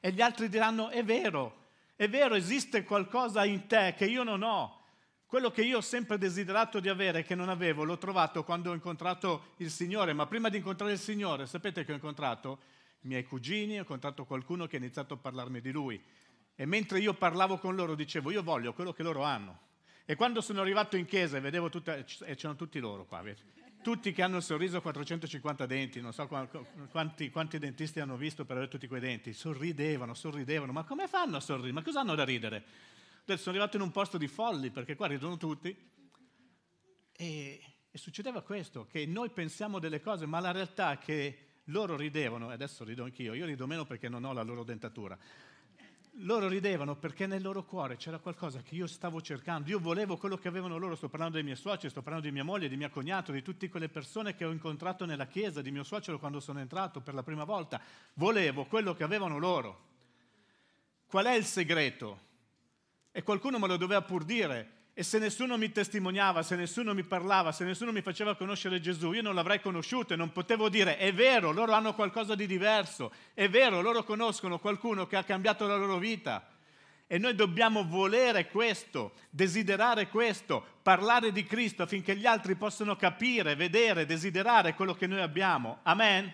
E 0.00 0.12
gli 0.12 0.22
altri 0.22 0.48
diranno 0.48 0.88
è 0.88 1.04
vero, 1.04 1.63
è 1.96 2.08
vero, 2.08 2.34
esiste 2.34 2.84
qualcosa 2.84 3.44
in 3.44 3.66
te 3.66 3.94
che 3.96 4.06
io 4.06 4.22
non 4.22 4.42
ho. 4.42 4.82
Quello 5.26 5.50
che 5.50 5.62
io 5.62 5.78
ho 5.78 5.82
sempre 5.82 6.18
desiderato 6.18 6.80
di 6.80 6.88
avere 6.88 7.24
che 7.24 7.34
non 7.34 7.48
avevo, 7.48 7.84
l'ho 7.84 7.98
trovato 7.98 8.44
quando 8.44 8.70
ho 8.70 8.74
incontrato 8.74 9.54
il 9.58 9.70
Signore, 9.70 10.12
ma 10.12 10.26
prima 10.26 10.48
di 10.48 10.58
incontrare 10.58 10.92
il 10.92 10.98
Signore, 10.98 11.46
sapete 11.46 11.84
che 11.84 11.92
ho 11.92 11.94
incontrato? 11.96 12.60
i 13.04 13.08
miei 13.08 13.24
cugini, 13.24 13.76
ho 13.76 13.80
incontrato 13.80 14.24
qualcuno 14.24 14.66
che 14.66 14.76
ha 14.76 14.78
iniziato 14.78 15.14
a 15.14 15.16
parlarmi 15.16 15.60
di 15.60 15.70
lui. 15.70 16.02
E 16.56 16.66
mentre 16.66 17.00
io 17.00 17.14
parlavo 17.14 17.58
con 17.58 17.74
loro 17.74 17.94
dicevo, 17.94 18.30
io 18.30 18.42
voglio 18.42 18.72
quello 18.72 18.92
che 18.92 19.02
loro 19.02 19.22
hanno. 19.22 19.60
E 20.04 20.16
quando 20.16 20.40
sono 20.40 20.60
arrivato 20.60 20.96
in 20.96 21.06
chiesa 21.06 21.36
e 21.36 21.40
vedevo 21.40 21.68
tutte, 21.68 22.04
e 22.24 22.34
c'erano 22.34 22.56
tutti 22.56 22.78
loro 22.78 23.04
qua, 23.06 23.22
vedi? 23.22 23.40
Tutti 23.84 24.12
che 24.12 24.22
hanno 24.22 24.40
sorriso 24.40 24.80
450 24.80 25.66
denti, 25.66 26.00
non 26.00 26.14
so 26.14 26.26
quanti, 26.26 27.30
quanti, 27.30 27.58
dentisti 27.58 28.00
hanno 28.00 28.16
visto 28.16 28.46
per 28.46 28.56
avere 28.56 28.70
tutti 28.70 28.88
quei 28.88 29.00
denti, 29.00 29.34
sorridevano, 29.34 30.14
sorridevano, 30.14 30.72
ma 30.72 30.84
come 30.84 31.06
fanno 31.06 31.36
a 31.36 31.40
sorridere? 31.40 31.74
Ma 31.74 31.82
cosa 31.82 32.00
hanno 32.00 32.14
da 32.14 32.24
ridere? 32.24 32.64
Sono 33.26 33.50
arrivato 33.50 33.76
in 33.76 33.82
un 33.82 33.90
posto 33.90 34.16
di 34.16 34.26
folli, 34.26 34.70
perché 34.70 34.96
qua 34.96 35.06
ridono 35.06 35.36
tutti, 35.36 35.76
e, 37.12 37.60
e 37.90 37.98
succedeva 37.98 38.40
questo, 38.40 38.86
che 38.86 39.04
noi 39.04 39.28
pensiamo 39.28 39.78
delle 39.78 40.00
cose, 40.00 40.24
ma 40.24 40.40
la 40.40 40.50
realtà 40.50 40.92
è 40.92 40.98
che 40.98 41.38
loro 41.64 41.94
ridevano, 41.94 42.50
e 42.50 42.54
adesso 42.54 42.84
rido 42.84 43.04
anch'io, 43.04 43.34
io 43.34 43.44
rido 43.44 43.66
meno 43.66 43.84
perché 43.84 44.08
non 44.08 44.24
ho 44.24 44.32
la 44.32 44.42
loro 44.42 44.64
dentatura. 44.64 45.18
Loro 46.18 46.46
ridevano 46.46 46.94
perché 46.94 47.26
nel 47.26 47.42
loro 47.42 47.64
cuore 47.64 47.96
c'era 47.96 48.18
qualcosa 48.18 48.62
che 48.62 48.76
io 48.76 48.86
stavo 48.86 49.20
cercando. 49.20 49.68
Io 49.68 49.80
volevo 49.80 50.16
quello 50.16 50.36
che 50.36 50.46
avevano 50.46 50.78
loro. 50.78 50.94
Sto 50.94 51.08
parlando 51.08 51.34
dei 51.34 51.42
miei 51.42 51.56
suoceri, 51.56 51.90
sto 51.90 52.02
parlando 52.02 52.28
di 52.28 52.32
mia 52.32 52.44
moglie, 52.44 52.68
di 52.68 52.76
mio 52.76 52.88
cognato, 52.88 53.32
di 53.32 53.42
tutte 53.42 53.68
quelle 53.68 53.88
persone 53.88 54.36
che 54.36 54.44
ho 54.44 54.52
incontrato 54.52 55.04
nella 55.06 55.26
chiesa, 55.26 55.60
di 55.60 55.72
mio 55.72 55.82
suocero 55.82 56.20
quando 56.20 56.38
sono 56.38 56.60
entrato 56.60 57.00
per 57.00 57.14
la 57.14 57.24
prima 57.24 57.42
volta. 57.42 57.80
Volevo 58.14 58.64
quello 58.66 58.94
che 58.94 59.02
avevano 59.02 59.38
loro. 59.38 59.92
Qual 61.06 61.24
è 61.24 61.34
il 61.34 61.44
segreto? 61.44 62.20
E 63.10 63.22
qualcuno 63.24 63.58
me 63.58 63.66
lo 63.66 63.76
doveva 63.76 64.02
pur 64.02 64.24
dire. 64.24 64.82
E 64.96 65.02
se 65.02 65.18
nessuno 65.18 65.56
mi 65.56 65.72
testimoniava, 65.72 66.44
se 66.44 66.54
nessuno 66.54 66.94
mi 66.94 67.02
parlava, 67.02 67.50
se 67.50 67.64
nessuno 67.64 67.90
mi 67.90 68.00
faceva 68.00 68.36
conoscere 68.36 68.80
Gesù, 68.80 69.10
io 69.10 69.22
non 69.22 69.34
l'avrei 69.34 69.60
conosciuto 69.60 70.14
e 70.14 70.16
non 70.16 70.30
potevo 70.30 70.68
dire 70.68 70.98
è 70.98 71.12
vero, 71.12 71.50
loro 71.50 71.72
hanno 71.72 71.94
qualcosa 71.94 72.36
di 72.36 72.46
diverso, 72.46 73.12
è 73.34 73.48
vero, 73.48 73.80
loro 73.80 74.04
conoscono 74.04 74.60
qualcuno 74.60 75.08
che 75.08 75.16
ha 75.16 75.24
cambiato 75.24 75.66
la 75.66 75.74
loro 75.74 75.98
vita. 75.98 76.48
E 77.08 77.18
noi 77.18 77.34
dobbiamo 77.34 77.84
volere 77.84 78.46
questo, 78.46 79.14
desiderare 79.30 80.06
questo, 80.06 80.64
parlare 80.80 81.32
di 81.32 81.42
Cristo 81.42 81.82
affinché 81.82 82.14
gli 82.14 82.24
altri 82.24 82.54
possano 82.54 82.94
capire, 82.94 83.56
vedere, 83.56 84.06
desiderare 84.06 84.74
quello 84.74 84.94
che 84.94 85.08
noi 85.08 85.20
abbiamo. 85.20 85.80
Amen. 85.82 86.32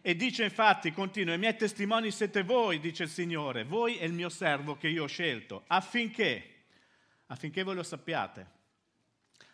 E 0.00 0.16
dice 0.16 0.44
infatti, 0.44 0.94
continua, 0.94 1.34
i 1.34 1.38
miei 1.38 1.56
testimoni 1.56 2.10
siete 2.10 2.42
voi, 2.42 2.80
dice 2.80 3.02
il 3.02 3.10
Signore, 3.10 3.64
voi 3.64 3.98
e 3.98 4.06
il 4.06 4.14
mio 4.14 4.30
servo 4.30 4.78
che 4.78 4.88
io 4.88 5.02
ho 5.02 5.08
scelto, 5.08 5.64
affinché 5.66 6.54
affinché 7.26 7.62
voi 7.62 7.74
lo 7.74 7.82
sappiate, 7.82 8.46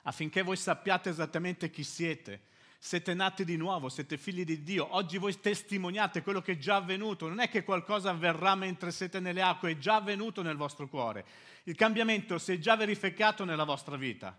affinché 0.03 0.43
voi 0.43 0.57
sappiate 0.57 1.11
esattamente 1.11 1.71
chi 1.71 1.85
siete. 1.85 2.51
Siete 2.79 3.15
nati 3.15 3.45
di 3.45 3.57
nuovo, 3.57 3.89
siete 3.89 4.19
figli 4.19 4.45
di 4.45 4.65
Dio. 4.65 4.97
Oggi 4.97 5.17
voi 5.17 5.39
testimoniate 5.39 6.23
quello 6.23 6.43
che 6.43 6.53
è 6.53 6.59
già 6.59 6.75
avvenuto. 6.75 7.29
Non 7.29 7.39
è 7.39 7.49
che 7.49 7.63
qualcosa 7.63 8.11
avverrà 8.11 8.57
mentre 8.57 8.91
siete 8.91 9.21
nelle 9.21 9.41
acque, 9.41 9.71
è 9.71 9.79
già 9.79 9.95
avvenuto 9.95 10.43
nel 10.43 10.57
vostro 10.57 10.89
cuore. 10.89 11.25
Il 11.63 11.77
cambiamento 11.77 12.39
si 12.39 12.55
è 12.55 12.59
già 12.59 12.75
verificato 12.75 13.45
nella 13.45 13.63
vostra 13.63 13.95
vita. 13.95 14.37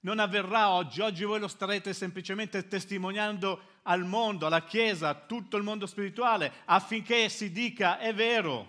Non 0.00 0.18
avverrà 0.18 0.70
oggi, 0.70 1.02
oggi 1.02 1.24
voi 1.24 1.38
lo 1.38 1.46
starete 1.46 1.92
semplicemente 1.92 2.66
testimoniando 2.68 3.60
al 3.82 4.06
mondo, 4.06 4.46
alla 4.46 4.64
Chiesa, 4.64 5.10
a 5.10 5.14
tutto 5.14 5.58
il 5.58 5.62
mondo 5.62 5.84
spirituale, 5.84 6.52
affinché 6.64 7.28
si 7.28 7.52
dica 7.52 7.98
è 7.98 8.14
vero, 8.14 8.66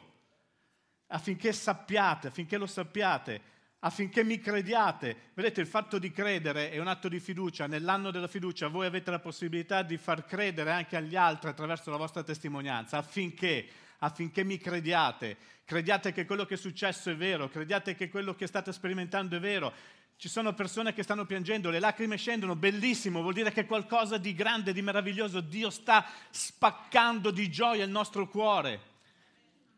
affinché 1.07 1.53
sappiate, 1.53 2.27
affinché 2.27 2.57
lo 2.57 2.67
sappiate 2.67 3.41
affinché 3.85 4.23
mi 4.23 4.39
crediate. 4.39 5.15
Vedete, 5.33 5.61
il 5.61 5.67
fatto 5.67 5.99
di 5.99 6.11
credere 6.11 6.71
è 6.71 6.79
un 6.79 6.87
atto 6.87 7.07
di 7.07 7.19
fiducia. 7.19 7.67
Nell'anno 7.67 8.09
della 8.09 8.27
fiducia 8.27 8.67
voi 8.67 8.87
avete 8.87 9.11
la 9.11 9.19
possibilità 9.19 9.83
di 9.83 9.97
far 9.97 10.25
credere 10.25 10.71
anche 10.71 10.95
agli 10.95 11.15
altri 11.15 11.49
attraverso 11.49 11.91
la 11.91 11.97
vostra 11.97 12.23
testimonianza, 12.23 12.97
affinché, 12.97 13.67
affinché 13.99 14.43
mi 14.43 14.57
crediate. 14.57 15.37
Crediate 15.65 16.11
che 16.13 16.25
quello 16.25 16.45
che 16.45 16.55
è 16.55 16.57
successo 16.57 17.11
è 17.11 17.15
vero, 17.15 17.47
crediate 17.47 17.95
che 17.95 18.09
quello 18.09 18.33
che 18.33 18.47
state 18.47 18.73
sperimentando 18.73 19.35
è 19.35 19.39
vero. 19.39 19.71
Ci 20.17 20.29
sono 20.29 20.53
persone 20.53 20.93
che 20.93 21.03
stanno 21.03 21.25
piangendo, 21.25 21.69
le 21.69 21.79
lacrime 21.79 22.17
scendono, 22.17 22.55
bellissimo, 22.55 23.21
vuol 23.21 23.33
dire 23.33 23.51
che 23.51 23.65
qualcosa 23.65 24.17
di 24.17 24.33
grande, 24.33 24.73
di 24.73 24.81
meraviglioso, 24.81 25.41
Dio 25.41 25.69
sta 25.69 26.05
spaccando 26.31 27.29
di 27.29 27.51
gioia 27.51 27.83
il 27.83 27.91
nostro 27.91 28.27
cuore. 28.27 28.93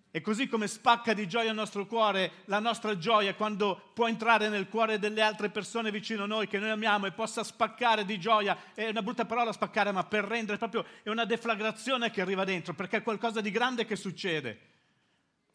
E 0.10 0.22
così 0.22 0.48
come 0.48 0.68
spacca 0.68 1.14
di 1.14 1.28
gioia 1.28 1.50
il 1.50 1.56
nostro 1.56 1.86
cuore, 1.86 2.44
la 2.46 2.60
nostra 2.60 2.98
gioia 2.98 3.36
quando 3.36 3.92
può 3.94 4.08
entrare 4.08 4.50
nel 4.50 4.70
cuore 4.70 5.00
delle 5.00 5.22
altre 5.22 5.50
persone 5.50 5.92
vicino 5.92 6.24
a 6.24 6.28
noi 6.28 6.48
che 6.48 6.60
noi 6.60 6.70
amiamo 6.70 7.06
e 7.06 7.12
possa 7.12 7.44
spaccare 7.44 8.06
di 8.06 8.18
gioia, 8.20 8.58
è 8.74 8.88
una 8.88 9.02
brutta 9.02 9.26
parola 9.26 9.52
spaccare, 9.52 9.92
ma 9.92 10.06
per 10.06 10.24
rendere 10.24 10.58
proprio, 10.58 10.86
è 11.04 11.10
una 11.10 11.26
deflagrazione 11.26 12.10
che 12.10 12.22
arriva 12.22 12.46
dentro, 12.46 12.74
perché 12.74 12.98
è 12.98 13.04
qualcosa 13.04 13.42
di 13.42 13.52
grande 13.52 13.86
che 13.86 13.96
succede. 13.96 14.60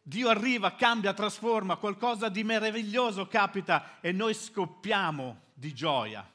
Dio 0.01 0.29
arriva, 0.29 0.75
cambia, 0.75 1.13
trasforma, 1.13 1.77
qualcosa 1.77 2.29
di 2.29 2.43
meraviglioso 2.43 3.27
capita 3.27 3.99
e 4.01 4.11
noi 4.11 4.33
scoppiamo 4.33 5.41
di 5.53 5.73
gioia. 5.73 6.29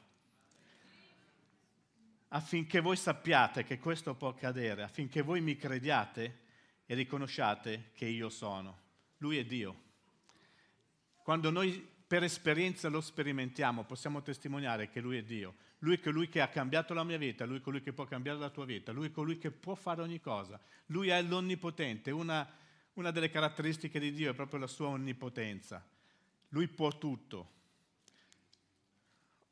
Affinché 2.29 2.79
voi 2.79 2.95
sappiate 2.95 3.63
che 3.63 3.79
questo 3.79 4.13
può 4.15 4.29
accadere, 4.29 4.83
affinché 4.83 5.21
voi 5.21 5.39
mi 5.41 5.55
crediate, 5.55 6.47
e 6.91 6.95
riconosciate 6.95 7.91
che 7.93 8.05
io 8.05 8.29
sono. 8.29 8.75
Lui 9.17 9.37
è 9.37 9.45
Dio. 9.45 9.79
Quando 11.21 11.51
noi 11.51 11.87
per 12.07 12.23
esperienza 12.23 12.89
lo 12.89 12.99
sperimentiamo, 12.99 13.83
possiamo 13.83 14.23
testimoniare 14.23 14.89
che 14.89 14.99
Lui 14.99 15.17
è 15.17 15.21
Dio. 15.21 15.53
Lui 15.79 15.97
è 15.97 15.99
colui 15.99 16.29
che 16.29 16.41
ha 16.41 16.47
cambiato 16.47 16.95
la 16.95 17.03
mia 17.03 17.19
vita, 17.19 17.45
Lui 17.45 17.59
è 17.59 17.61
colui 17.61 17.83
che 17.83 17.93
può 17.93 18.05
cambiare 18.05 18.39
la 18.39 18.49
tua 18.49 18.65
vita, 18.65 18.91
Lui 18.91 19.09
è 19.09 19.11
colui 19.11 19.37
che 19.37 19.51
può 19.51 19.75
fare 19.75 20.01
ogni 20.01 20.19
cosa. 20.19 20.59
Lui 20.87 21.09
è 21.09 21.21
l'onnipotente. 21.21 22.09
Una, 22.09 22.51
una 22.93 23.11
delle 23.11 23.29
caratteristiche 23.29 23.99
di 23.99 24.11
Dio 24.11 24.31
è 24.31 24.33
proprio 24.33 24.59
la 24.59 24.65
sua 24.65 24.87
onnipotenza. 24.87 25.87
Lui 26.47 26.67
può 26.69 26.97
tutto. 26.97 27.51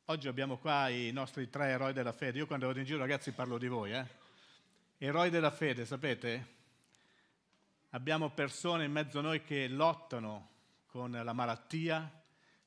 Oggi 0.06 0.28
abbiamo 0.28 0.58
qua 0.58 0.90
i 0.90 1.12
nostri 1.12 1.52
tre 1.52 1.68
eroi 1.68 1.94
della 1.94 2.14
fede. 2.14 2.40
Io 2.40 2.48
quando 2.48 2.66
vado 2.66 2.80
in 2.80 2.86
giro, 2.86 2.98
ragazzi, 2.98 3.32
parlo 3.32 3.60
di 3.60 3.68
voi. 3.68 3.92
Eh? 3.92 4.06
Eroi 4.98 5.30
della 5.30 5.52
fede, 5.52 5.86
sapete? 5.86 6.56
Abbiamo 7.92 8.30
persone 8.32 8.86
in 8.86 8.92
mezzo 8.92 9.20
a 9.20 9.22
noi 9.22 9.44
che 9.44 9.68
lottano 9.68 10.56
con 10.88 11.12
la 11.12 11.34
malattia, 11.34 12.12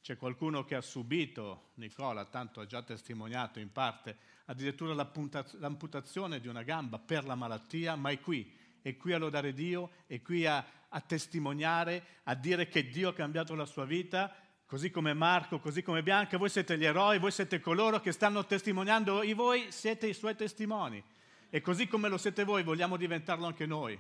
c'è 0.01 0.17
qualcuno 0.17 0.65
che 0.65 0.77
ha 0.77 0.81
subito, 0.81 1.71
Nicola 1.75 2.25
tanto 2.25 2.61
ha 2.61 2.67
già 2.67 2.83
testimoniato 2.83 3.59
in 3.59 3.71
parte, 3.71 4.17
addirittura 4.47 4.95
l'amputazione 4.95 6.41
di 6.41 6.49
una 6.49 6.63
gamba 6.63 6.99
per 6.99 7.25
la 7.25 7.35
malattia, 7.35 7.97
ma 7.97 8.11
è 8.11 8.19
qui, 8.21 8.51
è 8.81 8.97
qui 8.97 9.13
a 9.13 9.19
lodare 9.19 9.53
Dio, 9.53 9.91
è 10.07 10.23
qui 10.23 10.47
a, 10.47 10.65
a 10.89 11.01
testimoniare, 11.01 12.03
a 12.25 12.35
dire 12.35 12.69
che 12.69 12.89
Dio 12.89 13.11
ha 13.11 13.15
cambiato 13.15 13.55
la 13.55 13.67
sua 13.67 13.85
vita, 13.85 14.35
così 14.65 14.91
come 14.91 15.13
Marco, 15.13 15.59
così 15.59 15.83
come 15.83 16.03
Bianca, 16.03 16.39
voi 16.39 16.49
siete 16.49 16.79
gli 16.79 16.85
eroi, 16.85 17.19
voi 17.19 17.33
siete 17.33 17.61
coloro 17.61 18.01
che 18.01 18.13
stanno 18.13 18.47
testimoniando, 18.47 19.21
e 19.21 19.35
voi 19.35 19.71
siete 19.71 20.07
i 20.07 20.15
suoi 20.15 20.35
testimoni. 20.35 21.03
E 21.51 21.61
così 21.61 21.89
come 21.89 22.09
lo 22.09 22.17
siete 22.17 22.45
voi, 22.45 22.63
vogliamo 22.63 22.97
diventarlo 22.97 23.47
anche 23.47 23.67
noi. 23.67 23.99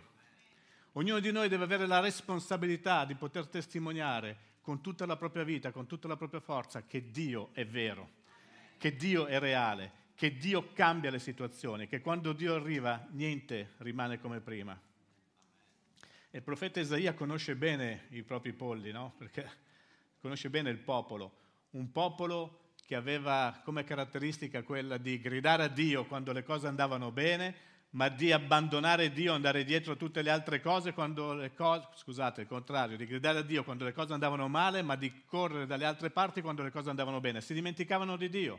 Ognuno 0.95 1.21
di 1.21 1.31
noi 1.31 1.49
deve 1.49 1.65
avere 1.65 1.87
la 1.87 2.01
responsabilità 2.01 3.05
di 3.05 3.15
poter 3.15 3.47
testimoniare 3.47 4.49
con 4.61 4.81
tutta 4.81 5.07
la 5.07 5.17
propria 5.17 5.45
vita, 5.45 5.71
con 5.71 5.87
tutta 5.87 6.09
la 6.09 6.17
propria 6.17 6.41
forza, 6.41 6.85
che 6.85 7.11
Dio 7.11 7.51
è 7.53 7.65
vero, 7.65 8.11
che 8.77 8.97
Dio 8.97 9.27
è 9.27 9.39
reale, 9.39 9.93
che 10.17 10.37
Dio 10.37 10.73
cambia 10.73 11.11
le 11.11 11.21
situazioni, 11.21 11.87
che 11.87 12.01
quando 12.01 12.33
Dio 12.33 12.55
arriva 12.55 13.07
niente 13.13 13.75
rimane 13.79 14.21
come 14.21 14.41
prima. 14.41 14.79
il 16.33 16.43
profeta 16.43 16.81
Isaia 16.81 17.15
conosce 17.15 17.55
bene 17.55 18.07
i 18.11 18.23
propri 18.23 18.53
polli, 18.53 18.91
no? 18.91 19.15
Perché 19.17 19.49
conosce 20.21 20.51
bene 20.51 20.71
il 20.71 20.79
popolo, 20.79 21.33
un 21.71 21.93
popolo 21.93 22.73
che 22.85 22.97
aveva 22.97 23.61
come 23.65 23.85
caratteristica 23.85 24.65
quella 24.65 24.99
di 24.99 25.21
gridare 25.21 25.63
a 25.63 25.69
Dio 25.69 26.05
quando 26.07 26.33
le 26.33 26.43
cose 26.43 26.67
andavano 26.67 27.13
bene, 27.13 27.55
ma 27.91 28.09
di 28.09 28.31
abbandonare 28.31 29.13
Dio, 29.13 29.33
andare 29.33 29.65
dietro 29.65 29.93
a 29.93 29.97
tutte 29.97 30.23
le 30.23 30.31
altre 30.31 30.61
cose 30.61 30.93
quando 30.93 31.35
le 31.35 31.55
cose, 31.55 31.89
scusate, 31.95 32.43
il 32.43 32.47
contrario, 32.47 32.97
di 32.97 33.07
gridare 33.07 33.39
a 33.39 33.43
Dio 33.43 33.65
quando 33.65 33.85
le 33.85 33.93
cose 33.93 34.13
andavano 34.13 34.47
male, 34.49 34.83
ma 34.83 34.97
di 34.97 35.23
correre 35.27 35.67
dalle 35.67 35.85
altre 35.85 36.11
parti 36.11 36.41
quando 36.41 36.63
le 36.63 36.71
cose 36.71 36.91
andavano 36.91 37.21
bene. 37.21 37.41
Si 37.41 37.55
dimenticavano 37.55 38.17
di 38.17 38.29
Dio 38.29 38.59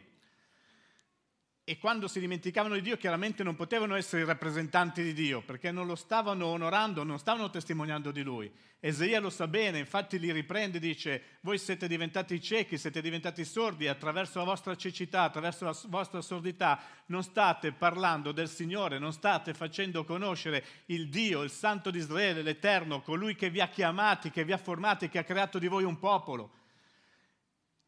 e 1.64 1.78
quando 1.78 2.08
si 2.08 2.20
dimenticavano 2.20 2.74
di 2.74 2.82
Dio 2.82 2.98
chiaramente 2.98 3.44
non 3.44 3.56
potevano 3.56 3.96
essere 3.96 4.24
i 4.24 4.26
rappresentanti 4.26 5.04
di 5.04 5.14
Dio 5.14 5.42
perché 5.42 5.72
non 5.72 5.86
lo 5.86 5.96
stavano 5.96 6.48
onorando, 6.48 7.04
non 7.04 7.20
stavano 7.20 7.52
testimoniando 7.52 8.12
di 8.12 8.24
Lui. 8.24 8.52
Esaia 8.80 9.20
lo 9.20 9.30
sa 9.30 9.48
bene, 9.48 9.78
infatti 9.78 10.18
li 10.18 10.32
riprende 10.32 10.78
e 10.78 10.80
dice 10.82 11.24
voi 11.42 11.60
siete 11.60 11.88
diventati 11.88 12.42
ciechi, 12.42 12.80
siete 12.80 13.00
diventati 13.00 13.46
sordi 13.46 13.88
attraverso 13.88 14.40
la 14.40 14.46
vostra 14.46 14.76
cecità, 14.76 15.22
attraverso 15.22 15.66
la 15.66 15.78
vostra 15.86 16.20
sordità, 16.22 16.82
non 17.06 17.22
state 17.22 17.72
parlando 17.74 18.32
del 18.32 18.50
Signore, 18.50 18.98
non 18.98 19.14
state 19.14 19.54
facendo 19.54 20.04
conoscere 20.04 20.66
il 20.88 21.10
Dio, 21.10 21.44
il 21.44 21.52
Santo 21.52 21.92
di 21.92 22.00
Israele, 22.00 22.42
l'Eterno, 22.42 23.02
colui 23.02 23.36
che 23.36 23.52
vi 23.52 23.62
ha 23.62 23.70
chiamati, 23.70 24.32
che 24.32 24.44
vi 24.44 24.52
ha 24.52 24.58
formati, 24.58 25.10
che 25.10 25.20
ha 25.20 25.24
creato 25.24 25.60
di 25.60 25.68
voi 25.68 25.84
un 25.84 26.00
popolo. 26.00 26.54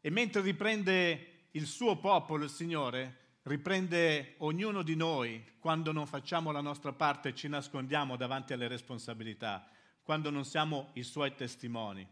E 0.00 0.10
mentre 0.10 0.42
riprende 0.42 1.48
il 1.50 1.66
suo 1.66 1.96
popolo, 1.96 2.44
il 2.44 2.50
Signore, 2.50 3.22
riprende 3.44 4.34
ognuno 4.38 4.82
di 4.82 4.96
noi 4.96 5.42
quando 5.58 5.92
non 5.92 6.06
facciamo 6.06 6.50
la 6.50 6.60
nostra 6.60 6.92
parte 6.92 7.30
e 7.30 7.34
ci 7.34 7.48
nascondiamo 7.48 8.16
davanti 8.16 8.52
alle 8.52 8.68
responsabilità, 8.68 9.68
quando 10.02 10.30
non 10.30 10.44
siamo 10.44 10.90
i 10.94 11.02
suoi 11.02 11.34
testimoni, 11.34 12.06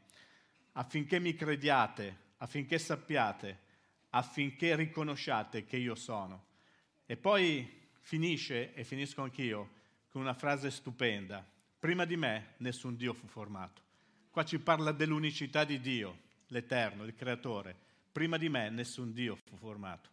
affinché 0.73 1.19
mi 1.19 1.35
crediate, 1.35 2.17
affinché 2.39 2.79
sappiate, 2.79 3.61
affinché 4.11 4.77
riconosciate 4.77 5.65
che 5.65 5.77
io 5.77 5.95
sono. 5.95 6.45
E 7.07 7.17
poi 7.17 7.81
finisce, 8.01 8.75
e 8.75 8.85
finisco 8.85 9.23
anch'io, 9.23 9.81
con 10.09 10.21
una 10.21 10.35
frase 10.35 10.71
stupenda. 10.71 11.47
Prima 11.79 12.05
di 12.05 12.17
me 12.17 12.55
nessun 12.59 12.97
Dio 12.97 13.15
fu 13.15 13.27
formato. 13.27 13.81
Qua 14.31 14.45
ci 14.45 14.59
parla 14.59 14.93
dell'unicità 14.93 15.65
di 15.65 15.81
Dio, 15.81 16.19
l'Eterno, 16.49 17.05
il 17.05 17.15
Creatore. 17.15 17.75
Prima 18.13 18.37
di 18.37 18.49
me 18.49 18.69
nessun 18.69 19.13
Dio 19.13 19.37
fu 19.37 19.57
formato 19.57 20.13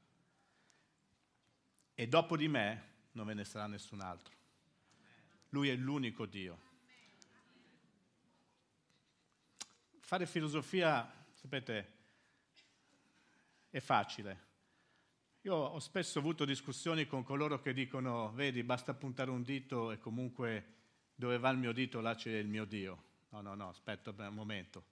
e 1.99 2.07
dopo 2.07 2.37
di 2.37 2.47
me 2.47 2.83
non 3.11 3.25
ve 3.25 3.33
ne 3.33 3.43
sarà 3.43 3.67
nessun 3.67 3.99
altro. 3.99 4.33
Lui 5.49 5.67
è 5.67 5.75
l'unico 5.75 6.25
Dio. 6.25 6.57
Fare 9.99 10.25
filosofia, 10.25 11.11
sapete, 11.33 11.93
è 13.69 13.81
facile. 13.81 14.47
Io 15.41 15.53
ho 15.53 15.79
spesso 15.79 16.19
avuto 16.19 16.45
discussioni 16.45 17.05
con 17.05 17.23
coloro 17.23 17.59
che 17.59 17.73
dicono, 17.73 18.31
vedi, 18.31 18.63
basta 18.63 18.93
puntare 18.93 19.29
un 19.29 19.43
dito 19.43 19.91
e 19.91 19.97
comunque 19.97 20.75
dove 21.13 21.37
va 21.37 21.49
il 21.49 21.57
mio 21.57 21.73
dito 21.73 21.99
là 21.99 22.15
c'è 22.15 22.31
il 22.31 22.47
mio 22.47 22.63
Dio. 22.63 23.03
No, 23.31 23.41
no, 23.41 23.55
no, 23.55 23.67
aspetta 23.67 24.11
un 24.11 24.33
momento. 24.33 24.85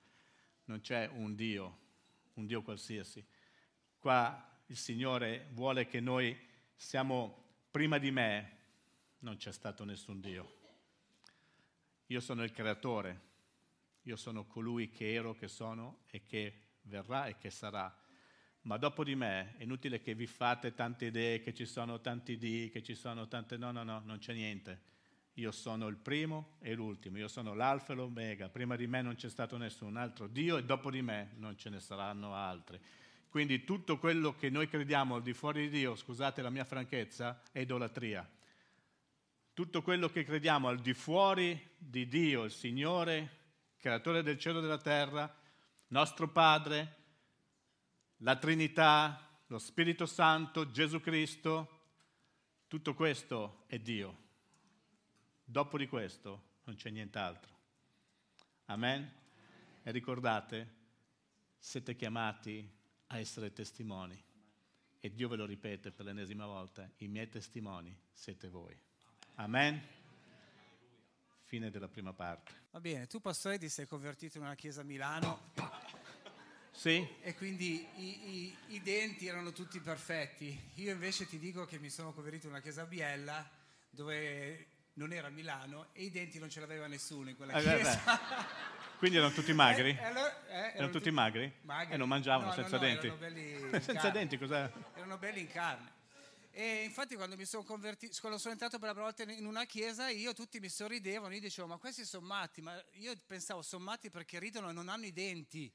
Non 0.66 0.82
c'è 0.82 1.08
un 1.08 1.36
Dio, 1.36 1.78
un 2.34 2.46
Dio 2.46 2.62
qualsiasi. 2.64 3.26
Qua 3.98 4.60
il 4.66 4.76
Signore 4.76 5.48
vuole 5.54 5.88
che 5.88 6.02
noi 6.02 6.56
siamo 6.78 7.44
prima 7.72 7.98
di 7.98 8.12
me, 8.12 8.56
non 9.20 9.36
c'è 9.36 9.52
stato 9.52 9.84
nessun 9.84 10.22
Dio. 10.22 10.56
Io 12.06 12.20
sono 12.22 12.44
il 12.44 12.52
creatore, 12.52 13.22
io 14.04 14.16
sono 14.16 14.46
colui 14.46 14.90
che 14.92 15.14
ero, 15.14 15.34
che 15.34 15.50
sono 15.50 16.04
e 16.08 16.24
che 16.24 16.62
verrà 16.84 17.26
e 17.26 17.38
che 17.38 17.50
sarà. 17.50 17.94
Ma 18.62 18.78
dopo 18.78 19.04
di 19.04 19.16
me 19.16 19.56
è 19.58 19.64
inutile 19.64 20.00
che 20.00 20.14
vi 20.14 20.28
fate 20.28 20.74
tante 20.74 21.06
idee, 21.06 21.42
che 21.42 21.54
ci 21.54 21.66
sono 21.66 22.00
tanti 22.00 22.38
di, 22.38 22.70
che 22.72 22.84
ci 22.84 22.96
sono 22.96 23.28
tante... 23.28 23.58
No, 23.58 23.72
no, 23.72 23.84
no, 23.84 24.02
non 24.06 24.20
c'è 24.20 24.34
niente. 24.34 24.96
Io 25.34 25.52
sono 25.52 25.88
il 25.88 25.98
primo 25.98 26.58
e 26.60 26.74
l'ultimo, 26.74 27.18
io 27.18 27.28
sono 27.28 27.54
l'alfa 27.54 27.94
e 27.94 27.96
l'omega. 27.96 28.50
Prima 28.50 28.76
di 28.76 28.88
me 28.88 29.02
non 29.02 29.16
c'è 29.16 29.30
stato 29.30 29.58
nessun 29.58 29.96
altro 29.98 30.28
Dio 30.28 30.58
e 30.58 30.64
dopo 30.64 30.90
di 30.90 31.02
me 31.02 31.34
non 31.36 31.58
ce 31.58 31.70
ne 31.70 31.80
saranno 31.80 32.34
altri. 32.34 32.80
Quindi 33.30 33.64
tutto 33.64 33.98
quello 33.98 34.36
che 34.36 34.50
noi 34.50 34.68
crediamo 34.68 35.16
al 35.16 35.22
di 35.22 35.34
fuori 35.34 35.64
di 35.64 35.70
Dio, 35.70 35.96
scusate 35.96 36.42
la 36.42 36.50
mia 36.50 36.64
franchezza, 36.64 37.42
è 37.52 37.60
idolatria. 37.60 38.28
Tutto 39.54 39.82
quello 39.82 40.10
che 40.10 40.24
crediamo 40.24 40.68
al 40.68 40.80
di 40.80 40.94
fuori 40.94 41.76
di 41.78 42.08
Dio, 42.08 42.44
il 42.44 42.52
Signore, 42.52 43.30
creatore 43.78 44.24
del 44.24 44.40
cielo 44.40 44.60
e 44.60 44.62
della 44.62 44.78
terra, 44.78 45.34
nostro 45.88 46.30
Padre, 46.30 46.96
la 48.18 48.36
Trinità, 48.38 49.42
lo 49.48 49.60
Spirito 49.60 50.06
Santo, 50.06 50.72
Gesù 50.72 51.00
Cristo, 51.00 51.82
tutto 52.68 52.94
questo 52.94 53.64
è 53.68 53.80
Dio. 53.80 54.26
Dopo 55.44 55.78
di 55.78 55.88
questo 55.88 56.44
non 56.66 56.76
c'è 56.76 56.90
nient'altro. 56.90 57.56
Amen? 58.66 59.10
E 59.84 59.92
ricordate, 59.92 60.76
siete 61.58 61.96
chiamati 61.96 62.77
a 63.08 63.20
essere 63.20 63.54
testimoni. 63.54 64.22
E 65.00 65.14
Dio 65.14 65.28
ve 65.28 65.36
lo 65.36 65.46
ripete 65.46 65.92
per 65.92 66.06
l'ennesima 66.06 66.46
volta, 66.46 66.90
i 66.98 67.08
miei 67.08 67.30
testimoni 67.30 67.96
siete 68.12 68.50
voi. 68.50 68.76
Amen. 69.36 69.82
Fine 71.44 71.70
della 71.70 71.88
prima 71.88 72.14
parte. 72.14 72.52
Va 72.72 72.82
bene, 72.82 73.08
tu 73.08 73.22
pastore 73.22 73.58
ti 73.58 73.70
sei 73.70 73.88
convertito 73.88 74.38
in 74.38 74.44
una 74.44 74.56
chiesa 74.56 74.82
a 74.82 74.84
Milano. 74.84 75.52
Sì? 76.72 77.08
E 77.22 77.34
quindi 77.36 77.88
i, 77.96 78.30
i, 78.30 78.58
i, 78.76 78.82
denti 78.82 79.26
erano 79.26 79.52
tutti 79.52 79.80
perfetti. 79.80 80.72
Io 80.76 80.92
invece 80.92 81.26
ti 81.26 81.40
dico 81.40 81.66
che 81.66 81.80
mi 81.80 81.90
sono 81.90 82.14
convertito 82.14 82.46
in 82.46 82.52
una 82.52 82.62
chiesa 82.62 82.84
a 82.84 82.86
Biella 82.86 83.50
dove 83.90 84.68
non 84.94 85.12
era 85.12 85.30
Milano 85.30 85.88
e 85.94 86.04
i 86.04 86.12
denti 86.12 86.38
non 86.38 86.50
ce 86.50 86.60
l'aveva 86.60 86.86
nessuno 86.86 87.30
in 87.30 87.36
quella 87.36 87.54
eh, 87.54 87.62
chiesa. 87.64 88.00
Quindi 88.98 89.18
erano 89.18 89.34
tutti 89.34 89.54
magri? 89.54 89.92
Eh, 89.92 90.04
allora, 90.04 90.48
eh, 90.48 90.54
erano, 90.54 90.74
erano, 90.74 90.90
tutti 90.92 91.12
magri? 91.12 91.54
magri? 91.62 91.94
E 91.94 91.98
non 91.98 92.08
mangiavano 92.08 92.48
no, 92.48 92.54
senza 92.54 92.78
no, 92.78 92.82
no, 92.82 93.00
denti? 93.00 93.80
senza 93.82 94.10
denti 94.10 94.38
cos'è? 94.40 94.72
Erano 94.96 95.18
belli 95.20 95.42
in 95.42 95.52
carne. 95.52 95.96
E 96.50 96.84
infatti 96.84 97.16
quando 97.16 97.36
mi 97.36 97.46
sono 97.46 97.64
convertito, 97.64 98.18
quando 98.20 98.40
sono 98.40 98.54
entrato 98.54 98.80
per 98.80 98.88
la 98.88 98.94
prima 98.94 99.08
volta 99.08 99.32
in 99.32 99.46
una 99.46 99.66
chiesa, 99.66 100.10
io 100.10 100.34
tutti 100.34 100.60
mi 100.60 100.70
sorridevano, 100.70 101.36
io 101.36 101.40
dicevo 101.40 101.68
ma 101.68 101.78
questi 101.78 102.04
sono 102.04 102.26
matti, 102.26 102.62
ma 102.62 102.84
io 102.94 103.14
pensavo 103.28 103.62
sono 103.62 103.84
matti 103.84 104.10
perché 104.10 104.40
ridono 104.40 104.72
e 104.72 104.74
non 104.74 104.90
hanno 104.90 105.06
i 105.06 105.14
denti. 105.14 105.72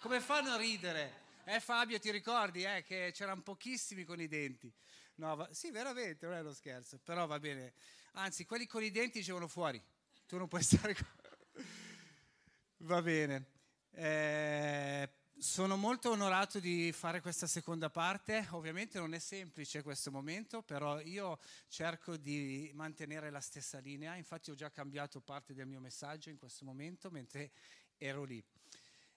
Come 0.00 0.20
fanno 0.20 0.50
a 0.50 0.56
ridere? 0.56 1.22
Eh 1.44 1.60
Fabio 1.60 2.00
ti 2.00 2.10
ricordi 2.10 2.64
eh, 2.64 2.82
che 2.82 3.12
c'erano 3.14 3.42
pochissimi 3.42 4.02
con 4.02 4.20
i 4.20 4.26
denti? 4.26 4.72
No, 5.16 5.36
va, 5.36 5.48
sì 5.52 5.70
veramente, 5.70 6.26
non 6.26 6.34
è 6.34 6.42
lo 6.42 6.52
scherzo, 6.52 6.98
però 6.98 7.26
va 7.26 7.38
bene. 7.38 7.74
Anzi, 8.14 8.44
quelli 8.44 8.66
con 8.66 8.82
i 8.82 8.90
denti 8.90 9.18
dicevano 9.18 9.46
fuori, 9.46 9.80
tu 10.26 10.36
non 10.36 10.48
puoi 10.48 10.64
stare 10.64 10.94
qua. 10.94 11.64
Va 12.80 13.00
bene. 13.00 13.46
Eh, 13.92 15.08
sono 15.38 15.78
molto 15.78 16.10
onorato 16.10 16.60
di 16.60 16.92
fare 16.92 17.22
questa 17.22 17.46
seconda 17.46 17.88
parte, 17.88 18.46
ovviamente 18.50 18.98
non 18.98 19.14
è 19.14 19.18
semplice 19.18 19.82
questo 19.82 20.10
momento, 20.10 20.60
però 20.60 21.00
io 21.00 21.38
cerco 21.68 22.18
di 22.18 22.70
mantenere 22.74 23.30
la 23.30 23.40
stessa 23.40 23.78
linea, 23.78 24.14
infatti 24.16 24.50
ho 24.50 24.54
già 24.54 24.70
cambiato 24.70 25.22
parte 25.22 25.54
del 25.54 25.66
mio 25.66 25.80
messaggio 25.80 26.28
in 26.28 26.36
questo 26.36 26.66
momento 26.66 27.10
mentre 27.10 27.50
ero 27.96 28.24
lì. 28.24 28.44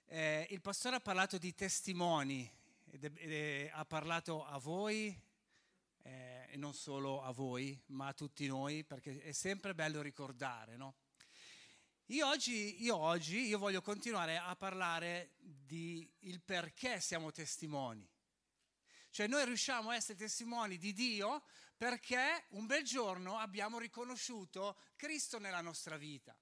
Eh, 0.06 0.48
il 0.52 0.62
pastore 0.62 0.96
ha 0.96 1.02
parlato 1.02 1.38
di 1.38 1.54
testimoni, 1.54 2.50
ed 2.92 3.04
è, 3.04 3.12
ed 3.14 3.32
è, 3.32 3.72
ha 3.74 3.84
parlato 3.84 4.46
a 4.46 4.58
voi 4.58 5.14
eh, 6.04 6.48
e 6.50 6.56
non 6.56 6.74
solo 6.74 7.22
a 7.22 7.32
voi, 7.32 7.78
ma 7.88 8.08
a 8.08 8.14
tutti 8.14 8.48
noi, 8.48 8.86
perché 8.86 9.22
è 9.22 9.34
sempre 9.34 9.76
bello 9.76 10.02
ricordare, 10.02 10.78
no? 10.78 10.96
Io 12.12 12.26
oggi, 12.26 12.82
io 12.82 12.98
oggi 12.98 13.46
io 13.46 13.60
voglio 13.60 13.84
continuare 13.84 14.36
a 14.36 14.56
parlare 14.56 15.34
di 15.38 16.12
il 16.22 16.42
perché 16.42 17.00
siamo 17.00 17.32
testimoni. 17.32 18.04
Cioè 19.12 19.28
noi 19.28 19.46
riusciamo 19.46 19.92
a 19.92 19.96
essere 19.96 20.18
testimoni 20.18 20.80
di 20.80 20.92
Dio 20.92 21.44
perché 21.78 22.46
un 22.50 22.66
bel 22.66 22.84
giorno 22.84 23.38
abbiamo 23.38 23.78
riconosciuto 23.78 24.80
Cristo 24.96 25.38
nella 25.38 25.62
nostra 25.62 25.98
vita. 25.98 26.36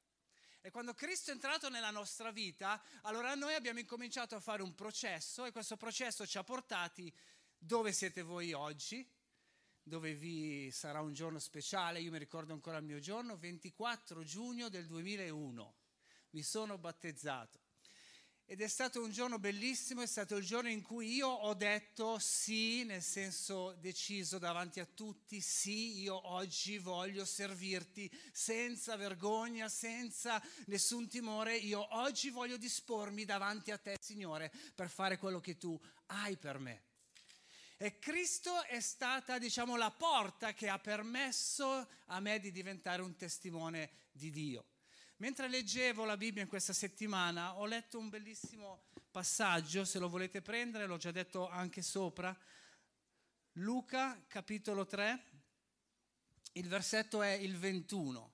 E 0.62 0.72
quando 0.72 0.94
Cristo 0.94 1.32
è 1.32 1.34
entrato 1.34 1.68
nella 1.68 1.92
nostra 1.92 2.32
vita, 2.32 2.82
allora 3.02 3.36
noi 3.36 3.54
abbiamo 3.54 3.80
incominciato 3.80 4.38
a 4.38 4.40
fare 4.40 4.62
un 4.62 4.74
processo 4.74 5.44
e 5.44 5.52
questo 5.52 5.76
processo 5.76 6.26
ci 6.26 6.38
ha 6.38 6.46
portati 6.46 7.14
dove 7.58 7.92
siete 7.92 8.22
voi 8.22 8.54
oggi, 8.54 9.06
dove 9.88 10.14
vi 10.14 10.70
sarà 10.72 11.02
un 11.02 11.14
giorno 11.14 11.40
speciale, 11.40 12.02
io 12.02 12.12
mi 12.12 12.18
ricordo 12.18 12.54
ancora 12.54 12.78
il 12.78 12.84
mio 12.84 13.00
giorno, 13.00 13.38
24 13.38 14.24
giugno 14.24 14.68
del 14.68 14.86
2001, 14.86 15.76
mi 16.32 16.44
sono 16.44 16.78
battezzato. 16.78 17.62
Ed 18.50 18.62
è 18.62 18.68
stato 18.68 19.02
un 19.02 19.12
giorno 19.12 19.40
bellissimo, 19.40 20.02
è 20.02 20.06
stato 20.06 20.38
il 20.38 20.46
giorno 20.46 20.70
in 20.70 20.82
cui 20.82 21.16
io 21.16 21.28
ho 21.28 21.54
detto 21.54 22.18
sì, 22.18 22.86
nel 22.86 23.02
senso 23.02 23.76
deciso 23.80 24.38
davanti 24.38 24.80
a 24.80 24.86
tutti, 24.86 25.42
sì, 25.42 26.00
io 26.00 26.30
oggi 26.32 26.78
voglio 26.78 27.26
servirti 27.26 28.10
senza 28.32 28.96
vergogna, 28.96 29.68
senza 29.68 30.42
nessun 30.68 31.10
timore, 31.10 31.58
io 31.58 31.86
oggi 31.98 32.30
voglio 32.30 32.56
dispormi 32.56 33.26
davanti 33.26 33.72
a 33.72 33.78
te, 33.78 33.98
Signore, 34.00 34.50
per 34.74 34.90
fare 34.90 35.18
quello 35.18 35.42
che 35.42 35.58
tu 35.58 35.78
hai 36.06 36.38
per 36.38 36.58
me. 36.60 36.87
E 37.80 38.00
Cristo 38.00 38.64
è 38.64 38.80
stata, 38.80 39.38
diciamo, 39.38 39.78
la 39.78 39.92
porta 39.92 40.52
che 40.54 40.68
ha 40.68 40.80
permesso 40.80 41.88
a 42.08 42.20
me 42.20 42.40
di 42.40 42.52
diventare 42.52 43.04
un 43.04 43.16
testimone 43.16 43.92
di 44.12 44.32
Dio. 44.32 44.66
Mentre 45.18 45.48
leggevo 45.48 46.04
la 46.04 46.18
Bibbia 46.18 46.42
in 46.42 46.48
questa 46.48 46.74
settimana 46.74 47.56
ho 47.56 47.68
letto 47.68 48.00
un 48.00 48.10
bellissimo 48.10 48.86
passaggio, 49.12 49.86
se 49.86 50.00
lo 50.00 50.10
volete 50.10 50.42
prendere, 50.42 50.88
l'ho 50.88 50.98
già 50.98 51.12
detto 51.12 51.48
anche 51.48 51.84
sopra. 51.84 52.36
Luca 53.54 54.24
capitolo 54.28 54.88
3, 54.88 55.24
il 56.54 56.68
versetto 56.68 57.22
è 57.22 57.30
il 57.30 57.58
21. 57.58 58.34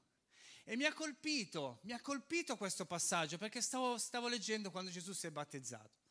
E 0.63 0.77
mi 0.77 0.85
ha 0.85 0.93
colpito, 0.93 1.79
mi 1.83 1.91
ha 1.91 1.99
colpito 1.99 2.55
questo 2.55 2.85
passaggio 2.85 3.37
perché 3.37 3.59
stavo, 3.59 3.97
stavo 3.97 4.29
leggendo 4.29 4.71
quando 4.71 4.89
Gesù 4.89 5.11
si 5.11 5.27
è 5.27 5.31
battezzato 5.31 6.02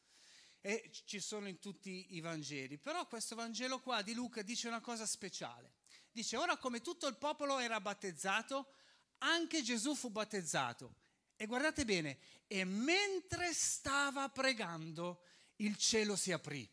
e 0.65 0.91
ci 1.05 1.21
sono 1.21 1.49
in 1.49 1.59
tutti 1.59 2.15
i 2.15 2.21
Vangeli. 2.21 2.79
Però 2.79 3.07
questo 3.09 3.35
Vangelo 3.35 3.81
qua 3.81 4.01
di 4.01 4.15
Luca 4.15 4.43
dice 4.43 4.69
una 4.69 4.81
cosa 4.81 5.05
speciale. 5.05 5.75
Dice, 6.11 6.37
ora 6.37 6.57
come 6.57 6.81
tutto 6.81 7.09
il 7.09 7.17
popolo 7.17 7.59
era 7.59 7.81
battezzato, 7.81 8.73
anche 9.19 9.63
Gesù 9.63 9.95
fu 9.95 10.11
battezzato. 10.11 10.95
E 11.37 11.47
guardate 11.47 11.85
bene, 11.85 12.19
e 12.47 12.65
mentre 12.65 13.53
stava 13.53 14.29
pregando, 14.29 15.25
il 15.57 15.77
cielo 15.77 16.15
si 16.15 16.31
aprì. 16.31 16.69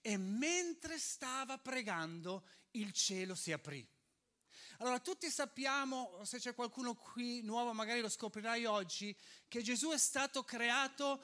E 0.00 0.16
mentre 0.16 0.98
stava 0.98 1.58
pregando, 1.58 2.46
il 2.72 2.92
cielo 2.92 3.34
si 3.34 3.52
aprì. 3.52 3.86
Allora, 4.78 5.00
tutti 5.00 5.28
sappiamo, 5.28 6.22
se 6.24 6.38
c'è 6.38 6.54
qualcuno 6.54 6.94
qui 6.94 7.42
nuovo, 7.42 7.72
magari 7.72 8.00
lo 8.00 8.08
scoprirai 8.08 8.64
oggi, 8.64 9.14
che 9.48 9.60
Gesù 9.60 9.90
è 9.90 9.98
stato 9.98 10.44
creato 10.44 11.22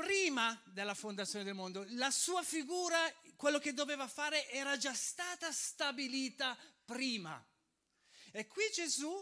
prima 0.00 0.58
della 0.64 0.94
fondazione 0.94 1.44
del 1.44 1.54
mondo. 1.54 1.84
La 1.90 2.10
sua 2.10 2.42
figura, 2.42 2.98
quello 3.36 3.58
che 3.58 3.74
doveva 3.74 4.08
fare, 4.08 4.48
era 4.48 4.78
già 4.78 4.94
stata 4.94 5.52
stabilita 5.52 6.56
prima. 6.86 7.44
E 8.32 8.46
qui 8.46 8.64
Gesù 8.72 9.12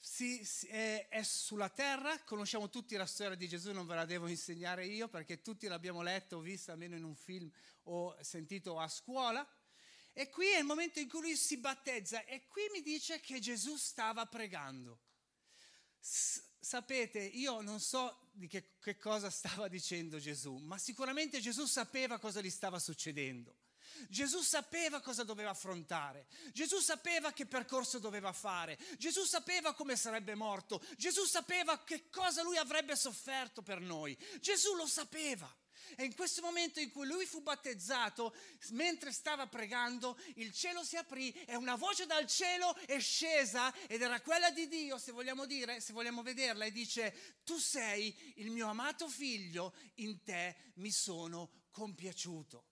si, 0.00 0.44
si, 0.44 0.66
è, 0.66 1.06
è, 1.08 1.22
sulla 1.22 1.68
terra, 1.68 2.18
conosciamo 2.24 2.68
tutti 2.68 2.96
la 2.96 3.06
storia 3.06 3.36
di 3.36 3.46
Gesù, 3.46 3.70
non 3.70 3.86
ve 3.86 3.94
la 3.94 4.06
devo 4.06 4.26
insegnare 4.26 4.86
io 4.86 5.08
perché 5.08 5.40
tutti 5.40 5.68
l'abbiamo 5.68 6.02
letto 6.02 6.38
o 6.38 6.40
visto 6.40 6.72
almeno 6.72 6.96
in 6.96 7.04
un 7.04 7.14
film 7.14 7.48
o 7.84 8.16
sentito 8.22 8.78
a 8.80 8.88
scuola. 8.88 9.46
E 10.12 10.28
qui 10.30 10.48
è 10.48 10.58
il 10.58 10.64
momento 10.64 10.98
in 10.98 11.08
cui 11.08 11.20
lui 11.20 11.36
si 11.36 11.58
battezza 11.58 12.24
e 12.24 12.48
qui 12.48 12.62
mi 12.72 12.82
dice 12.82 13.20
che 13.20 13.38
Gesù 13.38 13.76
stava 13.76 14.26
pregando. 14.26 14.98
S- 16.00 16.42
sapete, 16.58 17.20
io 17.20 17.60
non 17.60 17.78
so 17.78 18.29
di 18.40 18.48
che, 18.48 18.72
che 18.80 18.96
cosa 18.96 19.30
stava 19.30 19.68
dicendo 19.68 20.18
Gesù, 20.18 20.56
ma 20.56 20.78
sicuramente 20.78 21.40
Gesù 21.40 21.66
sapeva 21.66 22.18
cosa 22.18 22.40
gli 22.40 22.50
stava 22.50 22.78
succedendo. 22.78 23.54
Gesù 24.08 24.40
sapeva 24.40 25.00
cosa 25.00 25.24
doveva 25.24 25.50
affrontare, 25.50 26.26
Gesù 26.52 26.78
sapeva 26.78 27.32
che 27.32 27.44
percorso 27.44 27.98
doveva 27.98 28.32
fare, 28.32 28.78
Gesù 28.96 29.24
sapeva 29.24 29.74
come 29.74 29.96
sarebbe 29.96 30.34
morto, 30.34 30.80
Gesù 30.96 31.24
sapeva 31.24 31.82
che 31.82 32.08
cosa 32.08 32.42
lui 32.42 32.56
avrebbe 32.56 32.96
sofferto 32.96 33.62
per 33.62 33.80
noi, 33.80 34.16
Gesù 34.40 34.74
lo 34.74 34.86
sapeva. 34.86 35.52
E 35.96 36.04
in 36.04 36.14
questo 36.14 36.42
momento 36.42 36.80
in 36.80 36.90
cui 36.90 37.06
lui 37.06 37.26
fu 37.26 37.42
battezzato, 37.42 38.34
mentre 38.70 39.12
stava 39.12 39.46
pregando, 39.46 40.18
il 40.36 40.52
cielo 40.52 40.84
si 40.84 40.96
aprì 40.96 41.32
e 41.44 41.56
una 41.56 41.76
voce 41.76 42.06
dal 42.06 42.26
cielo 42.26 42.74
è 42.86 42.98
scesa 43.00 43.74
ed 43.86 44.02
era 44.02 44.20
quella 44.20 44.50
di 44.50 44.68
Dio, 44.68 44.98
se 44.98 45.12
vogliamo 45.12 45.46
dire, 45.46 45.80
se 45.80 45.92
vogliamo 45.92 46.22
vederla, 46.22 46.64
e 46.64 46.72
dice, 46.72 47.38
tu 47.44 47.58
sei 47.58 48.34
il 48.36 48.50
mio 48.50 48.68
amato 48.68 49.08
figlio, 49.08 49.74
in 49.96 50.22
te 50.22 50.56
mi 50.74 50.90
sono 50.90 51.50
compiaciuto. 51.70 52.69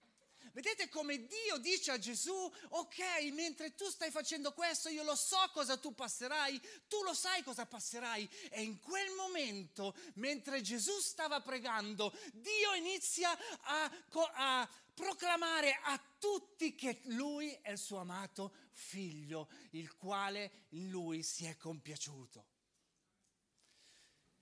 Vedete 0.53 0.89
come 0.89 1.25
Dio 1.25 1.57
dice 1.57 1.91
a 1.91 1.99
Gesù, 1.99 2.51
ok, 2.69 2.99
mentre 3.31 3.75
tu 3.75 3.85
stai 3.89 4.11
facendo 4.11 4.53
questo, 4.53 4.89
io 4.89 5.03
lo 5.03 5.15
so 5.15 5.37
cosa 5.53 5.77
tu 5.77 5.93
passerai, 5.93 6.59
tu 6.87 7.01
lo 7.03 7.13
sai 7.13 7.43
cosa 7.43 7.65
passerai. 7.65 8.29
E 8.49 8.61
in 8.61 8.79
quel 8.79 9.11
momento, 9.15 9.95
mentre 10.15 10.61
Gesù 10.61 10.99
stava 10.99 11.41
pregando, 11.41 12.13
Dio 12.33 12.73
inizia 12.73 13.37
a, 13.61 13.91
a 14.33 14.69
proclamare 14.93 15.79
a 15.83 16.01
tutti 16.19 16.75
che 16.75 16.99
lui 17.05 17.57
è 17.61 17.71
il 17.71 17.77
suo 17.77 17.99
amato 17.99 18.53
figlio, 18.73 19.49
il 19.71 19.95
quale 19.95 20.65
in 20.69 20.89
lui 20.89 21.23
si 21.23 21.45
è 21.45 21.55
compiaciuto. 21.55 22.45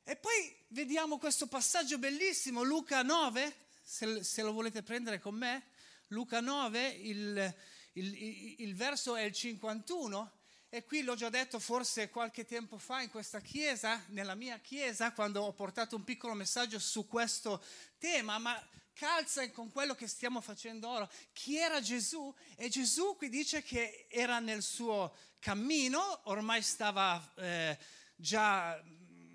E 0.03 0.15
poi 0.15 0.55
vediamo 0.69 1.17
questo 1.17 1.47
passaggio 1.47 1.97
bellissimo, 1.97 2.63
Luca 2.63 3.03
9, 3.03 3.53
se, 3.83 4.23
se 4.23 4.41
lo 4.41 4.53
volete 4.53 4.81
prendere 4.81 5.19
con 5.19 5.35
me. 5.35 5.75
Luca 6.07 6.39
9, 6.39 6.87
il, 6.87 7.55
il, 7.93 8.55
il, 8.59 8.75
verso 8.75 9.15
è 9.15 9.23
il 9.23 9.33
51 9.33 10.31
e 10.69 10.85
qui 10.85 11.01
l'ho 11.01 11.15
già 11.15 11.29
detto 11.29 11.59
forse 11.59 12.09
qualche 12.09 12.45
tempo 12.45 12.77
fa 12.77 13.01
in 13.01 13.09
questa 13.09 13.41
chiesa, 13.41 14.03
nella 14.09 14.35
mia 14.35 14.57
chiesa, 14.59 15.11
quando 15.11 15.41
ho 15.41 15.51
portato 15.53 15.95
un 15.95 16.03
piccolo 16.03 16.33
messaggio 16.33 16.79
su 16.79 17.07
questo 17.07 17.61
tema, 17.97 18.37
ma 18.37 18.57
calza 18.93 19.49
con 19.51 19.71
quello 19.71 19.95
che 19.95 20.07
stiamo 20.07 20.39
facendo 20.39 20.87
ora. 20.87 21.09
Chi 21.33 21.57
era 21.57 21.81
Gesù? 21.81 22.33
E 22.55 22.69
Gesù 22.69 23.15
qui 23.17 23.27
dice 23.29 23.61
che 23.61 24.07
era 24.09 24.39
nel 24.39 24.63
suo 24.63 25.13
cammino, 25.39 26.21
ormai 26.23 26.61
stava 26.61 27.33
eh, 27.35 27.77
già 28.15 28.81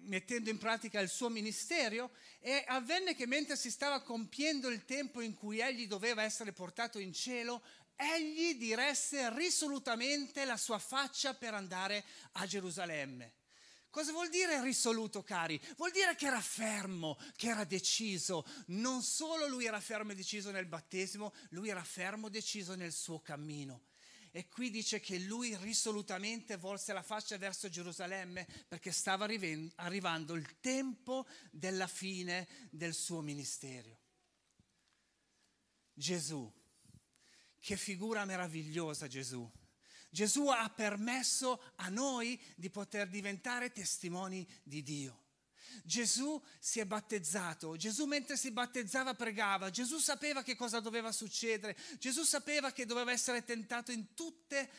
mettendo 0.04 0.50
in 0.50 0.58
pratica 0.58 1.00
il 1.00 1.08
suo 1.08 1.28
ministero 1.28 2.10
e 2.40 2.64
avvenne 2.66 3.14
che 3.14 3.26
mentre 3.26 3.56
si 3.56 3.70
stava 3.70 4.02
compiendo 4.02 4.68
il 4.68 4.84
tempo 4.84 5.20
in 5.20 5.34
cui 5.34 5.60
egli 5.60 5.86
doveva 5.86 6.22
essere 6.22 6.52
portato 6.52 6.98
in 6.98 7.12
cielo, 7.12 7.62
egli 7.96 8.56
diresse 8.56 9.34
risolutamente 9.34 10.44
la 10.44 10.56
sua 10.56 10.78
faccia 10.78 11.34
per 11.34 11.54
andare 11.54 12.04
a 12.32 12.46
Gerusalemme. 12.46 13.34
Cosa 13.90 14.12
vuol 14.12 14.30
dire 14.30 14.62
risoluto, 14.62 15.22
cari? 15.22 15.60
Vuol 15.76 15.90
dire 15.90 16.14
che 16.14 16.24
era 16.24 16.40
fermo, 16.40 17.18
che 17.36 17.48
era 17.48 17.64
deciso. 17.64 18.46
Non 18.68 19.02
solo 19.02 19.46
lui 19.46 19.66
era 19.66 19.80
fermo 19.80 20.12
e 20.12 20.14
deciso 20.14 20.50
nel 20.50 20.64
battesimo, 20.64 21.34
lui 21.50 21.68
era 21.68 21.84
fermo 21.84 22.28
e 22.28 22.30
deciso 22.30 22.74
nel 22.74 22.92
suo 22.92 23.20
cammino. 23.20 23.91
E 24.34 24.48
qui 24.48 24.70
dice 24.70 24.98
che 24.98 25.18
lui 25.18 25.54
risolutamente 25.58 26.56
volse 26.56 26.94
la 26.94 27.02
faccia 27.02 27.36
verso 27.36 27.68
Gerusalemme 27.68 28.46
perché 28.66 28.90
stava 28.90 29.26
arrivando 29.26 30.34
il 30.34 30.58
tempo 30.58 31.26
della 31.50 31.86
fine 31.86 32.48
del 32.70 32.94
suo 32.94 33.20
ministero. 33.20 34.00
Gesù, 35.92 36.50
che 37.60 37.76
figura 37.76 38.24
meravigliosa 38.24 39.06
Gesù. 39.06 39.48
Gesù 40.08 40.48
ha 40.48 40.68
permesso 40.70 41.60
a 41.76 41.90
noi 41.90 42.40
di 42.56 42.70
poter 42.70 43.08
diventare 43.08 43.70
testimoni 43.70 44.48
di 44.62 44.82
Dio. 44.82 45.21
Gesù 45.84 46.40
si 46.58 46.80
è 46.80 46.86
battezzato, 46.86 47.76
Gesù 47.76 48.06
mentre 48.06 48.36
si 48.36 48.50
battezzava 48.50 49.14
pregava, 49.14 49.70
Gesù 49.70 49.98
sapeva 49.98 50.42
che 50.42 50.56
cosa 50.56 50.80
doveva 50.80 51.12
succedere, 51.12 51.76
Gesù 51.98 52.22
sapeva 52.24 52.72
che 52.72 52.86
doveva 52.86 53.12
essere 53.12 53.44
tentato 53.44 53.92
in 53.92 54.14
tutte 54.14 54.70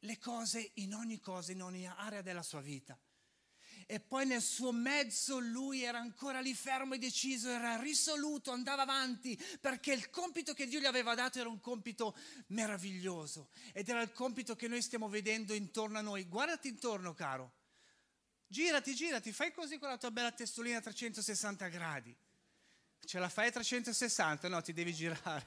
le 0.00 0.18
cose, 0.18 0.72
in 0.74 0.94
ogni 0.94 1.20
cosa, 1.20 1.52
in 1.52 1.62
ogni 1.62 1.86
area 1.86 2.22
della 2.22 2.42
sua 2.42 2.60
vita. 2.60 2.98
E 3.86 3.98
poi 3.98 4.24
nel 4.24 4.40
suo 4.40 4.70
mezzo 4.70 5.40
lui 5.40 5.82
era 5.82 5.98
ancora 5.98 6.40
lì 6.40 6.54
fermo 6.54 6.94
e 6.94 6.98
deciso, 6.98 7.48
era 7.48 7.76
risoluto, 7.76 8.52
andava 8.52 8.82
avanti, 8.82 9.36
perché 9.60 9.92
il 9.92 10.10
compito 10.10 10.54
che 10.54 10.68
Dio 10.68 10.78
gli 10.78 10.86
aveva 10.86 11.16
dato 11.16 11.40
era 11.40 11.48
un 11.48 11.58
compito 11.58 12.16
meraviglioso 12.48 13.50
ed 13.72 13.88
era 13.88 14.00
il 14.00 14.12
compito 14.12 14.54
che 14.54 14.68
noi 14.68 14.80
stiamo 14.80 15.08
vedendo 15.08 15.54
intorno 15.54 15.98
a 15.98 16.02
noi. 16.02 16.28
Guardati 16.28 16.68
intorno, 16.68 17.14
caro. 17.14 17.59
Girati, 18.52 18.96
girati, 18.96 19.30
fai 19.30 19.52
così 19.52 19.78
con 19.78 19.88
la 19.88 19.96
tua 19.96 20.10
bella 20.10 20.32
testolina 20.32 20.78
a 20.78 20.80
360 20.80 21.68
gradi. 21.68 22.12
Ce 23.04 23.18
la 23.20 23.28
fai 23.28 23.46
a 23.46 23.52
360? 23.52 24.48
No, 24.48 24.60
ti 24.60 24.72
devi 24.72 24.92
girare. 24.92 25.46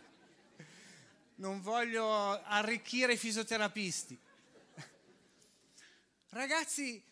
Non 1.36 1.60
voglio 1.60 2.42
arricchire 2.44 3.12
i 3.12 3.18
fisioterapisti. 3.18 4.18
Ragazzi, 6.30 7.04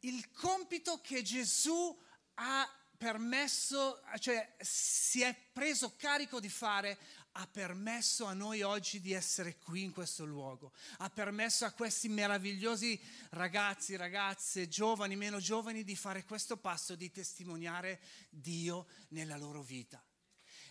il 0.00 0.30
compito 0.30 1.00
che 1.00 1.22
Gesù 1.22 2.00
ha 2.34 2.72
permesso, 2.96 4.00
cioè 4.20 4.54
si 4.60 5.22
è 5.22 5.34
preso 5.52 5.96
carico 5.96 6.38
di 6.38 6.48
fare, 6.48 6.96
ha 7.32 7.46
permesso 7.46 8.24
a 8.24 8.32
noi 8.32 8.62
oggi 8.62 9.00
di 9.00 9.12
essere 9.12 9.56
qui 9.56 9.82
in 9.82 9.92
questo 9.92 10.24
luogo, 10.24 10.72
ha 10.98 11.10
permesso 11.10 11.64
a 11.64 11.72
questi 11.72 12.08
meravigliosi 12.08 13.00
ragazzi, 13.30 13.96
ragazze, 13.96 14.68
giovani, 14.68 15.16
meno 15.16 15.38
giovani 15.38 15.84
di 15.84 15.96
fare 15.96 16.24
questo 16.24 16.56
passo, 16.56 16.94
di 16.94 17.10
testimoniare 17.10 18.00
Dio 18.30 18.86
nella 19.08 19.36
loro 19.36 19.62
vita. 19.62 20.02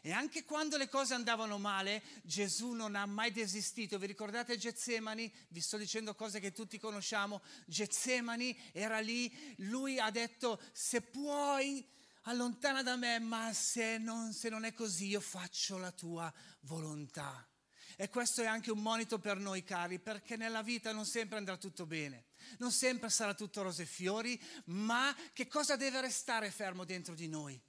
E 0.01 0.13
anche 0.13 0.45
quando 0.45 0.77
le 0.77 0.87
cose 0.87 1.13
andavano 1.13 1.57
male, 1.57 2.01
Gesù 2.23 2.71
non 2.71 2.95
ha 2.95 3.05
mai 3.05 3.31
desistito. 3.31 3.99
Vi 3.99 4.05
ricordate 4.05 4.57
Getsemani? 4.57 5.31
Vi 5.49 5.59
sto 5.59 5.75
dicendo 5.75 6.15
cose 6.15 6.39
che 6.39 6.53
tutti 6.53 6.79
conosciamo. 6.79 7.41
Getsemani 7.65 8.57
era 8.71 8.99
lì, 8.99 9.29
lui 9.57 9.99
ha 9.99 10.09
detto, 10.09 10.61
se 10.71 11.01
puoi 11.01 11.85
allontana 12.23 12.83
da 12.83 12.95
me, 12.95 13.19
ma 13.19 13.51
se 13.53 13.97
non, 13.97 14.33
se 14.33 14.49
non 14.49 14.63
è 14.65 14.73
così 14.73 15.07
io 15.07 15.21
faccio 15.21 15.77
la 15.77 15.91
tua 15.91 16.31
volontà. 16.61 17.47
E 17.95 18.07
questo 18.09 18.41
è 18.41 18.45
anche 18.45 18.71
un 18.71 18.81
monito 18.81 19.19
per 19.19 19.37
noi 19.37 19.63
cari, 19.63 19.99
perché 19.99 20.37
nella 20.37 20.61
vita 20.61 20.93
non 20.93 21.05
sempre 21.05 21.37
andrà 21.37 21.57
tutto 21.57 21.85
bene, 21.85 22.27
non 22.59 22.71
sempre 22.71 23.09
sarà 23.09 23.33
tutto 23.33 23.61
rose 23.61 23.83
e 23.83 23.85
fiori, 23.85 24.41
ma 24.65 25.13
che 25.33 25.47
cosa 25.47 25.75
deve 25.75 25.99
restare 25.99 26.49
fermo 26.49 26.85
dentro 26.85 27.13
di 27.13 27.27
noi? 27.27 27.61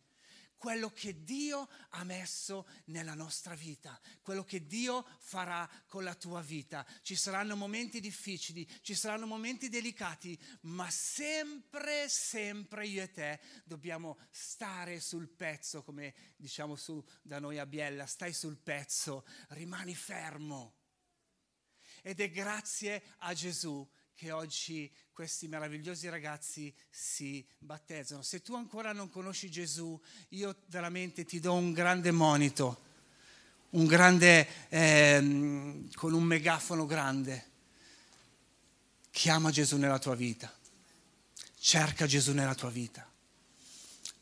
Quello 0.61 0.91
che 0.91 1.25
Dio 1.25 1.67
ha 1.89 2.05
messo 2.05 2.69
nella 2.87 3.15
nostra 3.15 3.55
vita, 3.55 3.99
quello 4.21 4.45
che 4.45 4.67
Dio 4.67 5.07
farà 5.21 5.67
con 5.87 6.05
la 6.05 6.15
tua 6.15 6.43
vita. 6.43 6.87
Ci 7.01 7.17
saranno 7.17 7.57
momenti 7.57 7.99
difficili, 7.99 8.69
ci 8.83 8.95
saranno 8.95 9.25
momenti 9.25 9.71
delicati, 9.71 10.39
ma 10.65 10.91
sempre, 10.91 12.11
sempre 12.11 12.87
io 12.87 13.03
e 13.03 13.11
te 13.11 13.41
dobbiamo 13.65 14.19
stare 14.29 15.01
sul 15.01 15.31
pezzo, 15.31 15.83
come 15.83 16.13
diciamo 16.37 16.77
su, 16.77 17.03
da 17.23 17.39
noi 17.39 17.59
a 17.59 17.65
Biella, 17.65 18.05
stai 18.05 18.35
sul 18.35 18.59
pezzo, 18.59 19.25
rimani 19.49 19.95
fermo. 19.95 20.75
Ed 22.03 22.21
è 22.21 22.31
grazie 22.31 23.03
a 23.21 23.33
Gesù 23.33 23.91
che 24.21 24.33
oggi 24.33 24.93
questi 25.15 25.49
meravigliosi 25.49 26.07
ragazzi 26.11 26.71
si 26.91 27.43
battezzano. 27.57 28.21
Se 28.21 28.43
tu 28.43 28.55
ancora 28.55 28.93
non 28.93 29.09
conosci 29.09 29.51
Gesù, 29.51 29.99
io 30.31 30.57
veramente 30.67 31.25
ti 31.25 31.41
do 31.41 31.55
un 31.55 31.73
grande 31.73 32.11
monito, 32.11 32.83
un 33.71 33.87
grande, 33.87 34.69
eh, 34.69 35.89
con 35.95 36.13
un 36.13 36.23
megafono 36.23 36.85
grande. 36.85 37.49
Chiama 39.11 39.51
Gesù 39.51 39.79
nella 39.79 39.99
tua 39.99 40.15
vita, 40.15 40.55
cerca 41.59 42.05
Gesù 42.05 42.35
nella 42.35 42.55
tua 42.55 42.69
vita, 42.69 43.11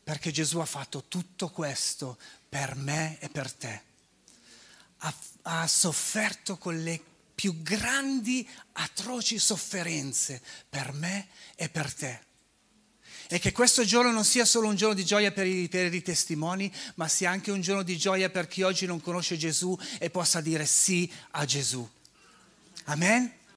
perché 0.01 0.31
Gesù 0.31 0.59
ha 0.59 0.65
fatto 0.65 1.03
tutto 1.09 1.49
questo 1.49 2.17
per 2.47 2.75
me 2.75 3.19
e 3.19 3.27
per 3.27 3.51
te. 3.51 3.81
Ha, 4.99 5.13
ha 5.41 5.67
sofferto 5.67 6.57
con 6.57 6.81
le 6.81 7.08
più 7.39 7.61
grandi, 7.61 8.45
atroci 8.73 9.39
sofferenze 9.39 10.41
per 10.67 10.91
me 10.91 11.29
e 11.55 11.69
per 11.69 11.93
te. 11.93 12.19
E 13.29 13.39
che 13.39 13.53
questo 13.53 13.85
giorno 13.85 14.11
non 14.11 14.25
sia 14.25 14.43
solo 14.43 14.67
un 14.67 14.75
giorno 14.75 14.93
di 14.93 15.05
gioia 15.05 15.31
per 15.31 15.47
i, 15.47 15.69
per 15.69 15.93
i 15.93 16.01
testimoni, 16.01 16.69
ma 16.95 17.07
sia 17.07 17.31
anche 17.31 17.49
un 17.49 17.61
giorno 17.61 17.83
di 17.83 17.95
gioia 17.97 18.29
per 18.29 18.49
chi 18.49 18.61
oggi 18.61 18.85
non 18.85 18.99
conosce 18.99 19.37
Gesù 19.37 19.73
e 19.99 20.09
possa 20.09 20.41
dire 20.41 20.65
sì 20.65 21.09
a 21.31 21.45
Gesù. 21.45 21.89
Amen? 22.87 23.38